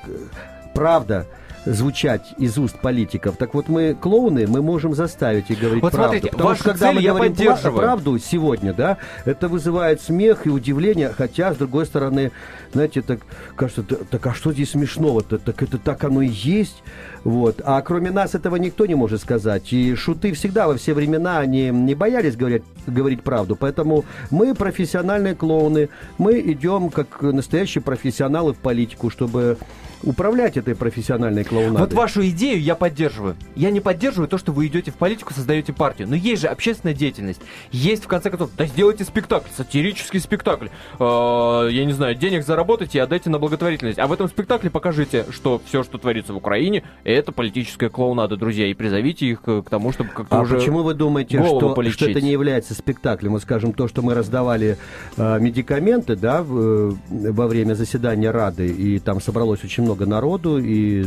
[0.74, 1.26] правда,
[1.64, 3.36] звучать из уст политиков.
[3.36, 6.12] Так вот мы клоуны, мы можем заставить их говорить вот правду.
[6.12, 7.34] Смотрите, Потому что когда мы говорим
[7.74, 12.32] правду сегодня, да, это вызывает смех и удивление, хотя, с другой стороны,
[12.72, 13.20] знаете, так
[13.56, 15.38] кажется, так а что здесь смешного-то?
[15.38, 16.82] Так это так оно и есть.
[17.24, 17.60] Вот.
[17.64, 19.72] А кроме нас этого никто не может сказать.
[19.72, 23.56] И шуты всегда во все времена они не боялись говорить, говорить правду.
[23.56, 25.88] Поэтому мы профессиональные клоуны.
[26.18, 29.58] Мы идем как настоящие профессионалы в политику, чтобы
[30.02, 31.80] управлять этой профессиональной клоунадой.
[31.80, 33.36] Вот вашу идею я поддерживаю.
[33.54, 36.08] Я не поддерживаю то, что вы идете в политику, создаете партию.
[36.08, 37.40] Но есть же общественная деятельность.
[37.70, 40.68] Есть, в конце концов, да сделайте спектакль, сатирический спектакль.
[40.98, 43.98] Э, я не знаю, денег заработайте и отдайте на благотворительность.
[43.98, 48.66] А в этом спектакле покажите, что все, что творится в Украине, это политическая клоунада, друзья.
[48.66, 52.20] И призовите их к тому, чтобы как-то а уже почему вы думаете, что, что это
[52.20, 53.32] не является спектаклем?
[53.32, 54.78] Вот, скажем, то, что мы раздавали
[55.16, 60.58] э, медикаменты, да, в, во время заседания Рады, и там собралось очень много много народу,
[60.58, 61.06] и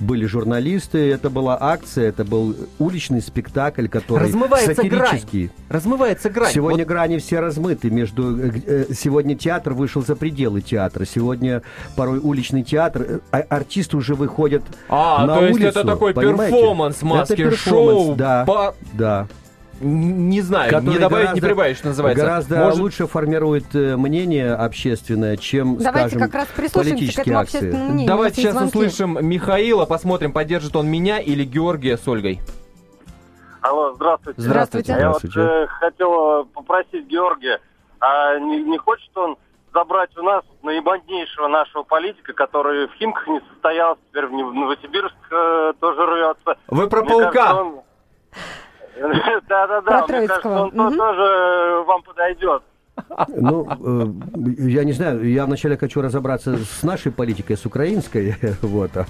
[0.00, 1.10] были журналисты.
[1.10, 5.46] Это была акция, это был уличный спектакль, который Размывается сатирический.
[5.46, 5.56] Грань.
[5.68, 6.52] Размывается грань.
[6.52, 6.88] Сегодня вот...
[6.88, 7.90] грани все размыты.
[7.90, 8.38] Между...
[8.38, 11.04] Э, э, сегодня театр вышел за пределы театра.
[11.04, 11.62] Сегодня
[11.96, 13.02] порой уличный театр.
[13.02, 15.58] Э, а артисты уже выходят а, на то улицу.
[15.58, 16.56] есть это такой понимаете?
[16.56, 18.14] перформанс, маски-шоу.
[18.14, 18.74] Да, по...
[18.92, 19.26] да
[19.82, 22.24] не знаю, не добавить, гораздо, не прибавить, что называется.
[22.24, 22.78] Гораздо Может...
[22.78, 27.72] лучше формирует э, мнение общественное, чем, Давайте скажем, как раз политические акции.
[27.72, 28.06] Мнению.
[28.06, 28.78] Давайте сейчас звонки.
[28.78, 32.40] услышим Михаила, посмотрим, поддержит он меня или Георгия с Ольгой.
[33.60, 34.40] Алло, здравствуйте.
[34.40, 34.94] Здравствуйте.
[34.94, 35.40] здравствуйте.
[35.40, 37.60] Я вот э, хотел попросить Георгия,
[38.00, 39.36] а не, не хочет он
[39.72, 45.72] забрать у нас наибольнейшего нашего политика, который в Химках не состоялся, теперь в Новосибирск э,
[45.80, 46.58] тоже рвется.
[46.68, 47.32] Вы про Мне паука?
[47.32, 47.80] Кажется, он...
[49.48, 52.62] Да-да-да, мне кажется, он тоже вам подойдет.
[53.28, 58.90] Ну, э, я не знаю, я вначале хочу разобраться с нашей политикой, с украинской, вот,
[58.96, 59.06] а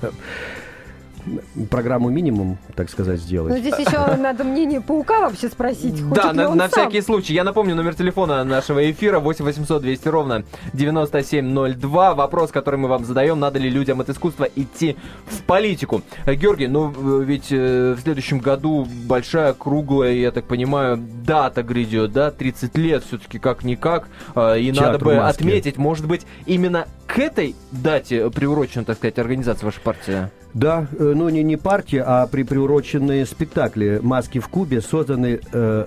[1.70, 3.52] программу минимум, так сказать, сделать.
[3.52, 6.08] Ну, здесь еще надо мнение паука вообще спросить.
[6.10, 7.34] Да, на, на всякий случай.
[7.34, 12.14] Я напомню номер телефона нашего эфира 8 800 200 ровно 9702.
[12.14, 16.02] Вопрос, который мы вам задаем, надо ли людям от искусства идти в политику.
[16.26, 16.88] Георгий, ну
[17.20, 23.04] ведь э, в следующем году большая, круглая, я так понимаю, дата грядет, да, 30 лет
[23.04, 24.08] все-таки как-никак.
[24.34, 29.18] Э, и Театр надо бы отметить, может быть, именно к этой дате приурочена, так сказать,
[29.18, 30.28] организация вашей партии?
[30.54, 35.86] Да, э, ну не, не партия, а при приуроченные спектакли «Маски в Кубе» созданы э,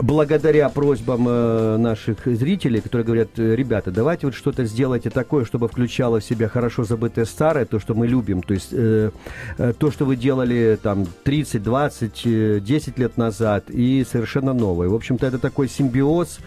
[0.00, 5.68] благодаря просьбам э, наших зрителей, которые говорят, «Э, ребята, давайте вот что-то сделайте такое, чтобы
[5.68, 9.10] включало в себя хорошо забытое старое, то, что мы любим, то есть э,
[9.58, 14.88] э, то, что вы делали там 30, 20, 10 лет назад и совершенно новое.
[14.88, 16.38] В общем-то, это такой симбиоз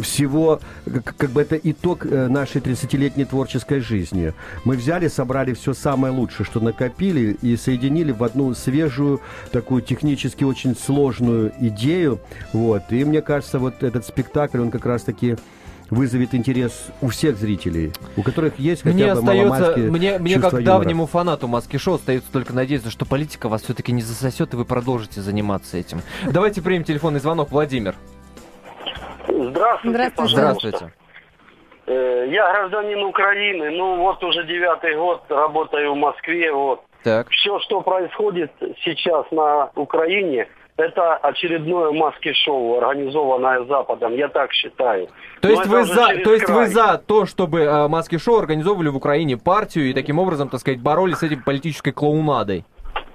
[0.00, 0.60] всего,
[1.16, 4.32] как, бы это итог э, нашей 30-летней творческой жизни.
[4.64, 9.20] Мы взяли, собрали все самое лучшее, что накопили, и соединили в одну свежую,
[9.52, 12.20] такую технически очень сложную идею.
[12.52, 12.84] Вот.
[12.90, 15.36] И мне кажется, вот этот спектакль, он как раз-таки
[15.90, 20.54] вызовет интерес у всех зрителей, у которых есть хотя мне бы остается, мне, мне как
[20.54, 20.64] юмора.
[20.64, 24.64] давнему фанату маски шоу остается только надеяться, что политика вас все-таки не засосет, и вы
[24.64, 26.02] продолжите заниматься этим.
[26.28, 27.50] Давайте примем телефонный звонок.
[27.50, 27.94] Владимир.
[29.36, 30.36] Здравствуйте, Здравствуйте.
[30.36, 30.92] Здравствуйте.
[31.86, 36.80] Э, я гражданин Украины, ну вот уже девятый год работаю в Москве, вот.
[37.04, 37.28] Так.
[37.30, 38.50] Все, что происходит
[38.82, 45.08] сейчас на Украине, это очередное маски-шоу, организованное Западом, я так считаю.
[45.40, 49.36] То есть, вы за, то есть вы за то, чтобы э, маски-шоу организовывали в Украине
[49.36, 52.64] партию и таким образом, так сказать, боролись с этим политической клоунадой?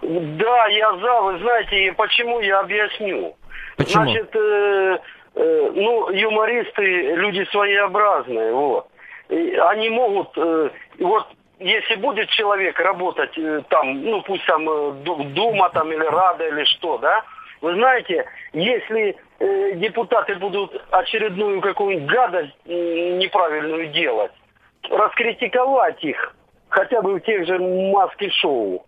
[0.01, 3.35] Да, я за, вы знаете, почему я объясню.
[3.77, 4.03] Почему?
[4.03, 4.97] Значит, э,
[5.35, 6.83] э, ну, юмористы
[7.15, 8.87] люди своеобразные, вот.
[9.29, 11.27] И они могут, э, вот,
[11.59, 14.91] если будет человек работать э, там, ну, пусть там э,
[15.33, 17.23] Дума там или Рада или что, да,
[17.61, 24.31] вы знаете, если э, депутаты будут очередную какую-нибудь гадость э, неправильную делать,
[24.89, 26.35] раскритиковать их,
[26.69, 28.83] хотя бы в тех же маски-шоу,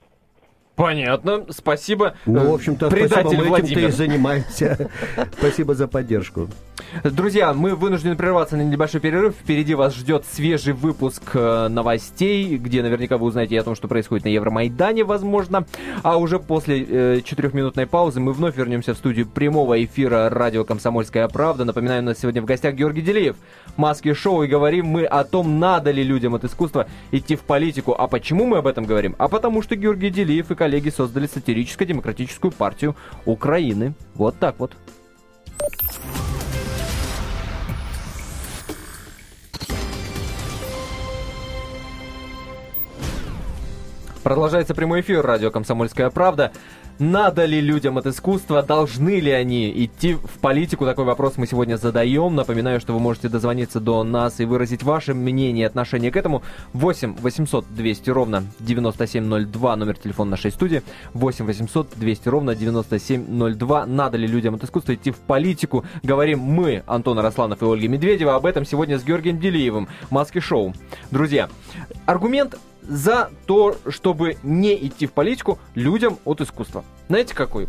[0.76, 2.16] Понятно, спасибо.
[2.26, 4.90] Ну, в общем-то, Предатель спасибо, мы этим-то и занимаемся.
[5.38, 6.50] Спасибо за поддержку.
[7.04, 9.36] Друзья, мы вынуждены прерваться на небольшой перерыв.
[9.36, 14.26] Впереди вас ждет свежий выпуск э, новостей, где наверняка вы узнаете о том, что происходит
[14.26, 15.66] на Евромайдане, возможно.
[16.04, 21.28] А уже после э, четырехминутной паузы мы вновь вернемся в студию прямого эфира радио «Комсомольская
[21.28, 21.66] правда».
[21.66, 23.38] Напоминаю, у нас сегодня в гостях Георгий Делеев.
[23.76, 27.96] Маски шоу и говорим мы о том, надо ли людям от искусства идти в политику.
[27.98, 29.16] А почему мы об этом говорим?
[29.18, 32.96] А потому что Георгий Делеев и коллеги создали сатирическо-демократическую партию
[33.26, 33.96] Украины.
[34.16, 34.72] Вот так вот.
[44.24, 46.54] Продолжается прямой эфир радио «Комсомольская правда».
[47.00, 50.86] Надо ли людям от искусства, должны ли они идти в политику?
[50.86, 52.36] Такой вопрос мы сегодня задаем.
[52.36, 56.44] Напоминаю, что вы можете дозвониться до нас и выразить ваше мнение и отношение к этому.
[56.74, 60.84] 8 800 200 ровно 9702, номер телефона нашей студии.
[61.14, 63.86] 8 800 200 ровно 9702.
[63.88, 65.86] Надо ли людям от искусства идти в политику?
[66.04, 69.88] Говорим мы, Антон Арасланов и Ольга Медведева, об этом сегодня с Георгием Делиевым.
[70.12, 70.74] Маски шоу.
[71.10, 71.50] Друзья,
[72.06, 72.56] аргумент
[72.88, 76.84] за то, чтобы не идти в политику людям от искусства.
[77.08, 77.68] Знаете какой?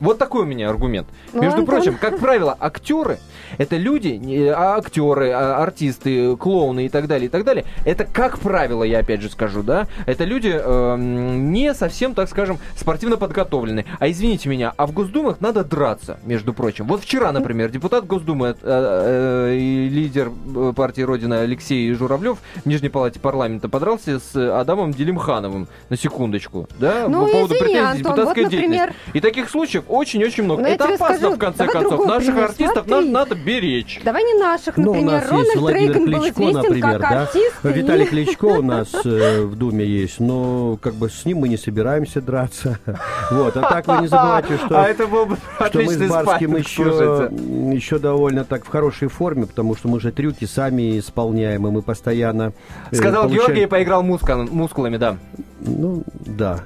[0.00, 1.06] Вот такой у меня аргумент.
[1.32, 1.74] Ну, Между Антон.
[1.74, 3.18] прочим, как правило, актеры
[3.58, 7.64] это люди, а, актеры, а, артисты, клоуны и так далее, и так далее.
[7.84, 12.58] Это, как правило, я опять же скажу, да, это люди эм, не совсем, так скажем,
[12.76, 13.86] спортивно подготовленные.
[13.98, 16.86] А извините меня, а в Госдумах надо драться, между прочим.
[16.86, 22.66] Вот вчера, например, депутат Госдумы э, э, и лидер э, партии Родина Алексей Журавлев в
[22.66, 27.98] Нижней палате парламента подрался с Адамом Делимхановым, на секундочку, да, Ну, по поводу извини, претензий
[27.98, 29.16] Антон, депутатской вот, например, деятельности.
[29.16, 30.62] И таких случаев очень-очень много.
[30.62, 32.06] Ну, я Это опасно, скажу, в конце давай концов.
[32.06, 32.44] Наших пример.
[32.44, 32.92] артистов Смотри.
[32.94, 34.00] надо, надо беречь.
[34.04, 35.12] Давай не наших, Ну, у например.
[35.12, 37.22] нас есть Рональд Владимир Рейган был Кличко, известен например, как да.
[37.22, 37.54] артист.
[37.64, 41.48] и- Виталий Кличко у нас э, в Думе есть, но как бы с ним мы
[41.48, 42.78] не собираемся драться.
[43.30, 44.80] Вот, а так вы не забывайте, что...
[44.80, 45.36] А это был бы
[45.68, 47.28] что мы с Барским еще,
[47.74, 51.82] еще довольно так в хорошей форме, потому что мы же трюки сами исполняем, и мы
[51.82, 52.52] постоянно...
[52.90, 55.16] э, Сказал получаем- Георгий и поиграл мускул- мускулами, да.
[55.60, 56.60] Ну, да.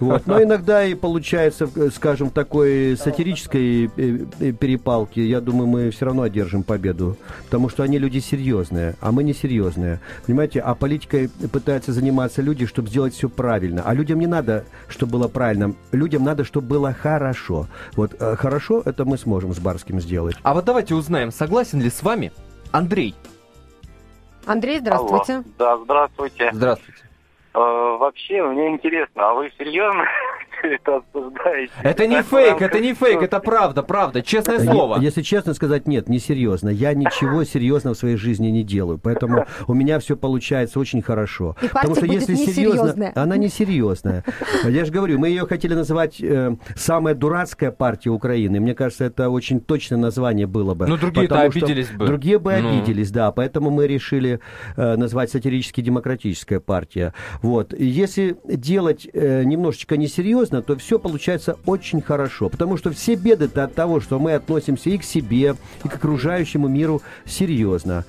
[0.00, 0.26] Вот.
[0.26, 6.04] Но иногда и получается, э, скажем, такой сатирической э, э, перепалки, я думаю, мы все
[6.04, 7.16] равно одержим победу.
[7.46, 10.00] Потому что они люди серьезные, а мы не серьезные.
[10.26, 13.82] Понимаете, а политикой пытаются заниматься люди, чтобы сделать все правильно.
[13.86, 15.74] А людям не надо, чтобы было правильно.
[15.92, 17.68] Людям надо, чтобы было хорошо.
[17.96, 20.36] Вот э, хорошо это мы сможем с Барским сделать.
[20.42, 22.32] А вот давайте узнаем, согласен ли с вами
[22.70, 23.14] Андрей.
[24.44, 25.34] Андрей, здравствуйте.
[25.34, 25.44] Алло.
[25.56, 26.50] Да, здравствуйте.
[26.52, 27.02] Здравствуйте.
[27.54, 27.58] Э,
[27.98, 30.04] вообще, мне интересно, а вы серьезно
[30.62, 31.72] это обсуждаете?
[31.82, 34.98] Это не фейк, это не фейк, это правда, правда, честное слово.
[35.00, 36.68] Если честно сказать, нет, не серьезно.
[36.68, 38.98] Я ничего серьезного в своей жизни не делаю.
[39.02, 41.56] Поэтому у меня все получается очень хорошо.
[41.62, 44.24] И Потому что если серьезно, она не серьезная.
[44.64, 48.60] Я же говорю, мы ее хотели называть э, самая дурацкая партия Украины.
[48.60, 50.86] Мне кажется, это очень точное название было бы.
[50.86, 52.06] Ну, другие-то обиделись бы.
[52.06, 52.68] Другие бы Ну.
[52.78, 53.32] обиделись, да.
[53.32, 54.40] Поэтому мы решили
[54.76, 57.14] э, назвать сатирически демократическая партия.
[57.42, 57.72] Вот.
[57.72, 62.50] Если делать э, немножечко несерьезно, то все получается очень хорошо.
[62.50, 66.68] Потому что все беды-то от того, что мы относимся и к себе, и к окружающему
[66.68, 68.04] миру серьезно.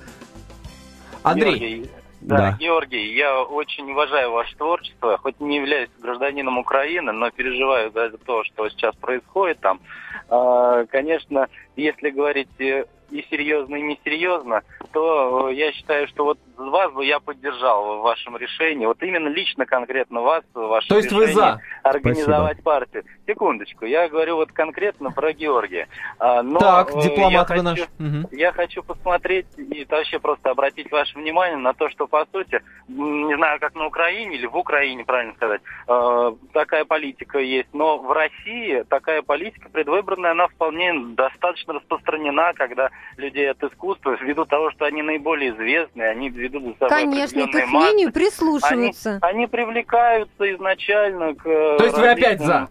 [1.22, 1.90] Андрей, Георгий,
[2.24, 2.56] да, Да.
[2.58, 8.44] Георгий, я очень уважаю ваше творчество, хоть не являюсь гражданином Украины, но переживаю за то,
[8.44, 9.80] что сейчас происходит там.
[10.28, 14.62] А, Конечно, если говорить э, и серьезно, и несерьезно,
[14.92, 18.86] то э, я считаю, что вот вас бы я поддержал в вашем решении.
[18.86, 21.60] Вот именно лично конкретно вас, ваше то есть вы решение за?
[21.82, 23.04] организовать партию.
[23.26, 25.88] Секундочку, я говорю вот конкретно про Георгия.
[26.18, 27.80] А, Но, Так, э, дипломат я вы наш.
[27.80, 28.28] хочу- Мгм.
[28.32, 33.34] я хочу посмотреть и вообще просто обратить ваше внимание на то, что по сути, не
[33.36, 38.10] знаю, как на Украине или в Украине, правильно сказать, э, такая политика есть, но в
[38.12, 44.84] России такая политика предвыборная, она вполне достаточно распространена, когда людей от искусства, ввиду того, что
[44.84, 47.86] они наиболее известные, они ведут за собой Конечно, к определенные их массы.
[47.86, 49.18] мнению Они, прислушиваются.
[49.22, 51.42] они привлекаются изначально к...
[51.44, 52.68] То есть вы опять за?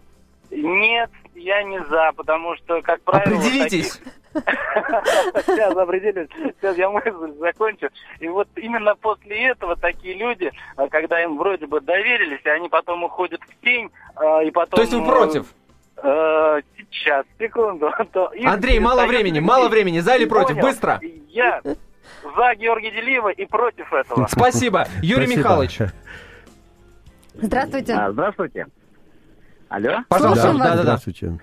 [0.50, 3.38] различным- Нет, я не за, потому что, как правило...
[3.38, 4.00] Определитесь.
[4.34, 6.28] Сейчас определюсь.
[6.60, 7.88] Сейчас я мысль закончу.
[8.18, 12.68] И вот именно после этого такие люди, а, когда им вроде бы доверились, и они
[12.68, 14.76] потом уходят в тень, а, и потом...
[14.76, 15.54] То есть вы э, против?
[16.04, 17.90] Э, Сейчас, секунду.
[18.12, 19.98] то их Андрей, мало времени, мало времени.
[20.00, 20.58] За или против?
[20.58, 21.00] Быстро.
[21.28, 24.26] Я за Георгия Делиева и против этого.
[24.30, 24.86] Спасибо.
[25.02, 25.26] Юрий.
[25.26, 25.78] Михайлович.
[27.34, 27.92] Здравствуйте.
[27.94, 28.66] А, здравствуйте.
[29.68, 29.98] Алло.
[30.08, 30.52] Пожалуйста.
[30.52, 30.82] Да, да, да.
[30.82, 31.38] Здравствуйте.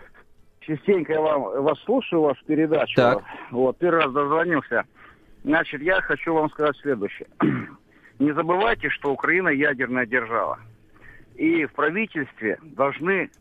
[0.62, 2.96] Частенько я вам, вас слушаю, вашу передачу.
[2.96, 3.24] Так.
[3.50, 4.84] Вот, первый раз дозвонился.
[5.44, 7.28] Значит, я хочу вам сказать следующее.
[8.20, 10.60] Не забывайте, что Украина ядерная держава.
[11.36, 13.32] и в правительстве должны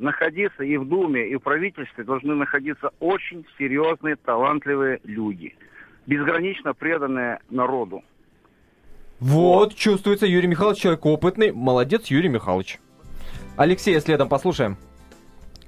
[0.00, 5.54] находиться, и в Думе, и в правительстве должны находиться очень серьезные, талантливые люди,
[6.06, 8.02] безгранично преданные народу.
[9.20, 11.52] Вот, чувствуется, Юрий Михайлович человек опытный.
[11.52, 12.80] Молодец, Юрий Михайлович.
[13.56, 14.78] Алексея следом послушаем.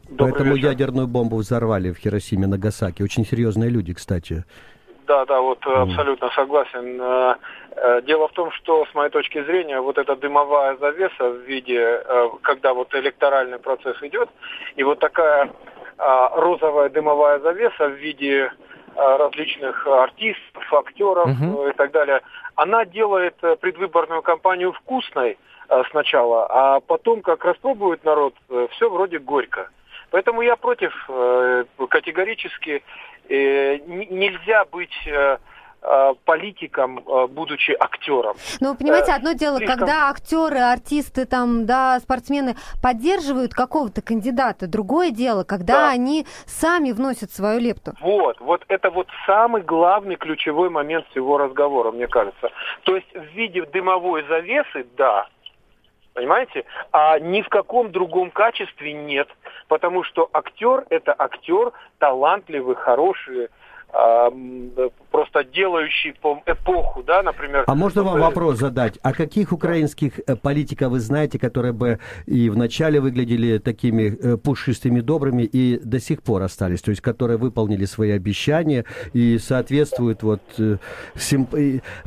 [0.08, 0.68] Добрый Поэтому вечер.
[0.68, 3.02] ядерную бомбу взорвали в Хиросиме, Нагасаки.
[3.02, 4.44] Очень серьезные люди, кстати.
[5.12, 5.82] Да, да, вот mm.
[5.82, 6.98] абсолютно согласен.
[6.98, 7.34] Э,
[7.76, 12.02] э, дело в том, что, с моей точки зрения, вот эта дымовая завеса в виде,
[12.40, 14.30] когда вот электоральный процесс идет,
[14.76, 15.50] и вот такая
[15.98, 18.50] розовая дымовая завеса в виде
[18.96, 21.70] различных артистов, актеров mm-hmm.
[21.70, 22.22] и так далее,
[22.56, 25.36] она делает предвыборную кампанию вкусной
[25.90, 28.34] сначала, а потом, как распробует народ,
[28.70, 29.68] все вроде горько.
[30.10, 30.92] Поэтому я против
[31.88, 32.82] категорически.
[33.28, 35.38] Э, нельзя быть э,
[36.24, 38.36] политиком, будучи актером.
[38.60, 39.78] Ну, понимаете, одно дело, Слишком...
[39.78, 45.90] когда актеры, артисты, там, да, спортсмены поддерживают какого-то кандидата, другое дело, когда да.
[45.90, 47.94] они сами вносят свою лепту.
[48.00, 52.50] Вот, вот это вот самый главный ключевой момент всего разговора, мне кажется.
[52.84, 55.26] То есть в виде дымовой завесы, да,
[56.14, 56.64] Понимаете?
[56.92, 59.28] А ни в каком другом качестве нет.
[59.68, 63.48] Потому что актер это актер, талантливый, хороший,
[65.12, 67.64] просто делающий по эпоху, да, например.
[67.66, 68.98] А можно вам вопрос задать?
[69.02, 75.00] А каких украинских э, политиков вы знаете, которые бы и вначале выглядели такими э, пушистыми,
[75.00, 80.42] добрыми и до сих пор остались, то есть которые выполнили свои обещания и соответствуют вот
[80.58, 80.78] э,
[81.14, 81.54] симп...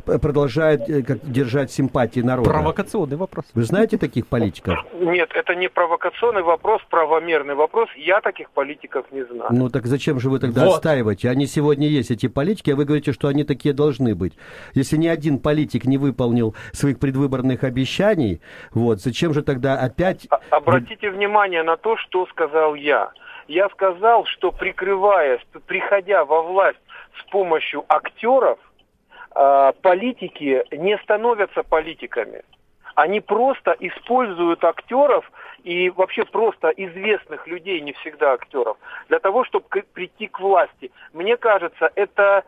[0.04, 2.50] продолжают как, держать симпатии народа?
[2.50, 3.46] Провокационный вопрос.
[3.54, 4.84] Вы знаете таких политиков?
[5.00, 7.88] Нет, это не провокационный вопрос, правомерный вопрос.
[7.96, 9.50] Я таких политиков не знаю.
[9.50, 10.74] Ну так зачем же вы тогда вот.
[10.76, 11.30] отстаиваете?
[11.30, 14.34] Они сегодня сегодня есть эти политики, а вы говорите, что они такие должны быть.
[14.74, 18.40] Если ни один политик не выполнил своих предвыборных обещаний,
[18.72, 20.26] вот, зачем же тогда опять...
[20.30, 23.10] А, обратите внимание на то, что сказал я.
[23.48, 26.78] Я сказал, что прикрываясь, приходя во власть
[27.20, 28.58] с помощью актеров,
[29.30, 32.42] а, политики не становятся политиками.
[32.94, 35.30] Они просто используют актеров
[35.64, 38.78] и вообще просто известных людей, не всегда актеров,
[39.08, 40.90] для того, чтобы прийти к власти.
[41.12, 42.44] Мне кажется, это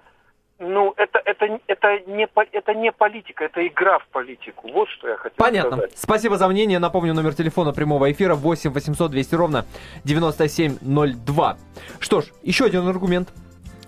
[0.59, 4.69] ну, это, это, это, не, это не политика, это игра в политику.
[4.73, 5.77] Вот что я хотел Понятно.
[5.77, 5.93] сказать.
[5.97, 6.79] Спасибо за мнение.
[6.79, 9.67] Напомню, номер телефона прямого эфира 8 800 200 ровно
[10.05, 11.57] 9702.
[12.01, 13.29] Что ж, еще один аргумент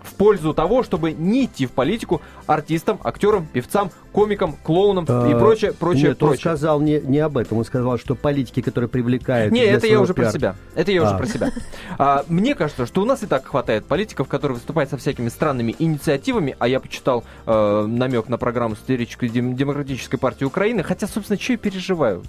[0.03, 5.73] в пользу того, чтобы не идти в политику артистам, актерам, певцам, комикам, клоунам и прочее,
[5.73, 6.33] прочее, Нет, прочее.
[6.33, 9.53] он сказал не, не об этом, он сказал, что политики, которые привлекают...
[9.53, 10.27] Не, это я уже пиар...
[10.27, 10.57] про себя.
[10.75, 11.07] Это я а.
[11.07, 11.51] уже про себя.
[11.99, 15.75] А, мне кажется, что у нас и так хватает политиков, которые выступают со всякими странными
[15.79, 21.53] инициативами, а я почитал э, намек на программу сатирической демократической партии Украины, хотя, собственно, что
[21.53, 22.23] я переживаю?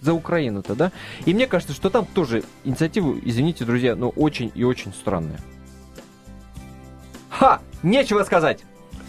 [0.00, 0.90] за Украину-то, да?
[1.26, 5.38] И мне кажется, что там тоже инициативы, извините, друзья, но очень и очень странные.
[7.32, 7.60] Ха!
[7.82, 8.60] Нечего сказать.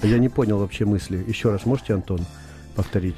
[0.02, 1.24] Я не понял вообще мысли.
[1.28, 2.22] Еще раз можете, Антон,
[2.76, 3.16] повторить?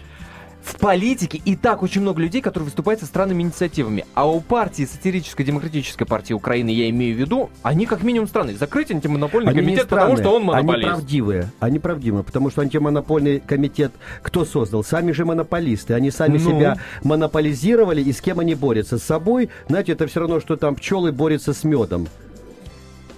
[0.63, 4.03] В политике и так очень много людей, которые выступают со странными инициативами.
[4.15, 8.57] А у партии, сатирической демократической партии Украины, я имею в виду, они как минимум странные.
[8.57, 10.75] Закрыть антимонопольный они комитет, потому что он монополист.
[10.75, 11.51] Они правдивые.
[11.59, 13.93] Они правдивые, потому что антимонопольный комитет
[14.23, 14.83] кто создал?
[14.83, 15.93] Сами же монополисты.
[15.93, 16.49] Они сами ну.
[16.49, 18.97] себя монополизировали, и с кем они борются?
[18.97, 19.49] С собой?
[19.69, 22.07] Знаете, это все равно, что там пчелы борются с медом.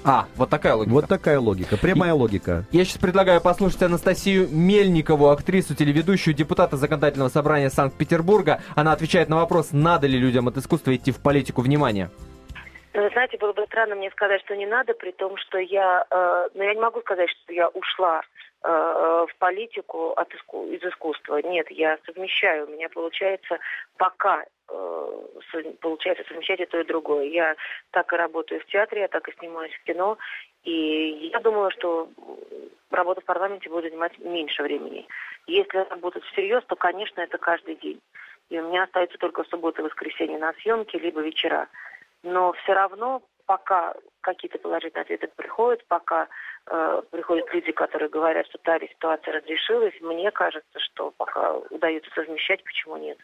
[0.10, 0.93] А, вот такая логика.
[0.93, 2.64] Вот такая логика, прямая и, логика.
[2.72, 8.62] Я сейчас предлагаю послушать Анастасию Мельникову, актрису, телеведущую, депутата Законодательного собрания Санкт-Петербурга.
[8.78, 11.62] Она отвечает на вопрос, надо ли людям от искусства идти в политику.
[11.62, 12.10] Внимание.
[12.93, 16.05] Ну, знаете, было бы странно мне сказать, что не надо, при том, что я...
[16.10, 18.22] Э, но я не могу сказать, что я ушла
[18.64, 21.41] э, в политику от иску, из искусства.
[21.43, 22.66] Нет, я совмещаю.
[22.66, 23.58] У меня получается
[23.97, 24.57] пока Э,
[25.82, 27.26] получается совмещать и то, и другое.
[27.26, 27.55] Я
[27.91, 30.18] так и работаю в театре, я так и снимаюсь в кино.
[30.63, 32.09] И я думаю, что
[32.91, 35.07] работа в парламенте будет занимать меньше времени.
[35.45, 38.01] Если работать всерьез, то, конечно, это каждый день.
[38.49, 41.68] И у меня остается только суббота и воскресенье на съемки, либо вечера.
[42.24, 46.28] Но все равно, пока какие-то положительные ответы приходят, пока
[46.65, 52.63] э, приходят люди, которые говорят, что та ситуация разрешилась, мне кажется, что пока удается совмещать,
[52.63, 53.18] почему нет.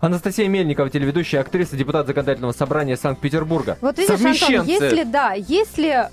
[0.00, 3.78] Анастасия Мельникова, телеведущая, актриса, депутат законодательного собрания Санкт-Петербурга.
[3.80, 6.08] Вот видишь, Антон, если, да, если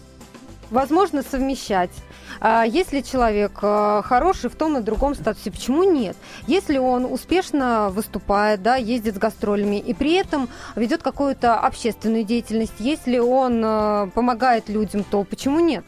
[0.74, 1.92] возможно совмещать.
[2.40, 6.18] А если человек а, хороший в том и другом статусе, почему нет?
[6.48, 12.74] Если он успешно выступает, да, ездит с гастролями и при этом ведет какую-то общественную деятельность,
[12.80, 15.86] если он а, помогает людям, то почему нет?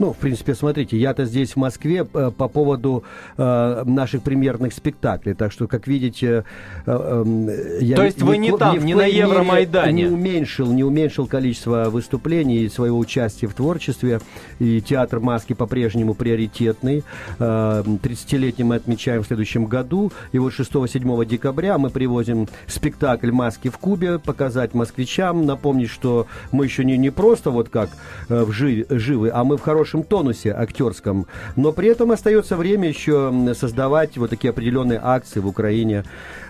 [0.00, 3.04] Ну, в принципе, смотрите, я-то здесь в Москве э, по поводу
[3.36, 6.44] э, наших премьерных спектаклей, так что, как видите,
[6.86, 10.04] э, э, я То есть вы не там, не на Евромайдане?
[10.04, 14.22] Не уменьшил, не уменьшил количество выступлений и своего участия в творчестве,
[14.58, 17.04] и театр маски по-прежнему приоритетный.
[17.38, 23.68] Э, 30-летний мы отмечаем в следующем году, и вот 6-7 декабря мы привозим спектакль «Маски
[23.68, 27.90] в Кубе», показать москвичам, напомнить, что мы еще не, не просто вот как
[28.30, 31.26] э, в жив, живы, а мы в хорошем тонусе актерском,
[31.56, 36.04] но при этом остается время еще создавать вот такие определенные акции в Украине.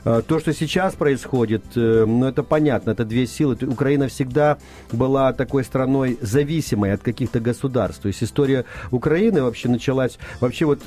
[0.04, 3.56] Э, то, что сейчас происходит, э, ну это понятно, это две силы.
[3.62, 4.58] Украина всегда
[4.92, 8.02] была такой страной зависимой от каких-то государств.
[8.02, 10.80] То есть история Украины вообще началась, вообще вот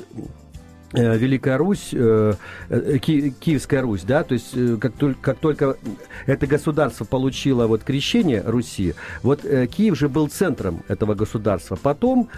[0.94, 2.34] Великая Русь, э,
[2.68, 5.76] э, Ки, Киевская Русь, да, то есть как только, как только
[6.26, 11.76] это государство получило вот крещение Руси, вот Киев же был центром этого государства.
[11.80, 12.28] Потом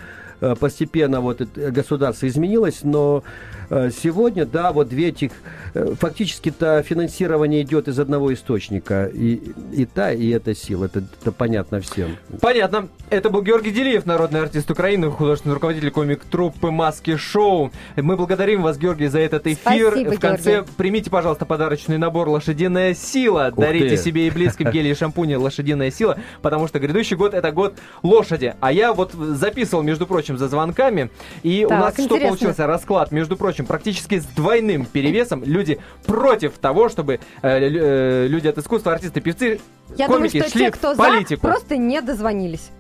[0.61, 3.25] постепенно вот государство изменилось, но
[3.66, 5.33] Э, сегодня, да, вот две этих,
[5.75, 9.07] э, фактически-то финансирование идет из одного источника.
[9.12, 9.41] И,
[9.73, 10.87] и та, и эта сила.
[10.87, 12.17] Это, это понятно всем.
[12.41, 12.89] Понятно.
[13.11, 17.71] Это был Георгий Делиев, народный артист Украины, художественный руководитель комик-труппы «Маски Шоу».
[17.97, 19.91] Мы благодарим вас, Георгий, за этот эфир.
[19.93, 20.71] Спасибо, В конце Георгий.
[20.77, 23.49] примите, пожалуйста, подарочный набор «Лошадиная сила».
[23.53, 23.97] Ух Дарите ты.
[23.97, 28.55] себе и близким гели и шампуни «Лошадиная сила», потому что грядущий год– это год лошади.
[28.61, 31.11] А я вот записывал, между прочим, за звонками,
[31.43, 32.29] и у Так, нас что интересно.
[32.29, 32.67] получился?
[32.67, 35.43] Расклад, между прочим, практически с двойным перевесом.
[35.45, 39.61] Люди против того, чтобы э, э, люди от искусства, артисты, певцы,
[39.97, 41.47] Я думаю, комики что шли те, кто в политику.
[41.47, 42.71] за, просто не дозвонились.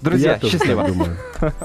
[0.00, 0.86] Друзья, Я счастливо.
[0.86, 1.16] думаю.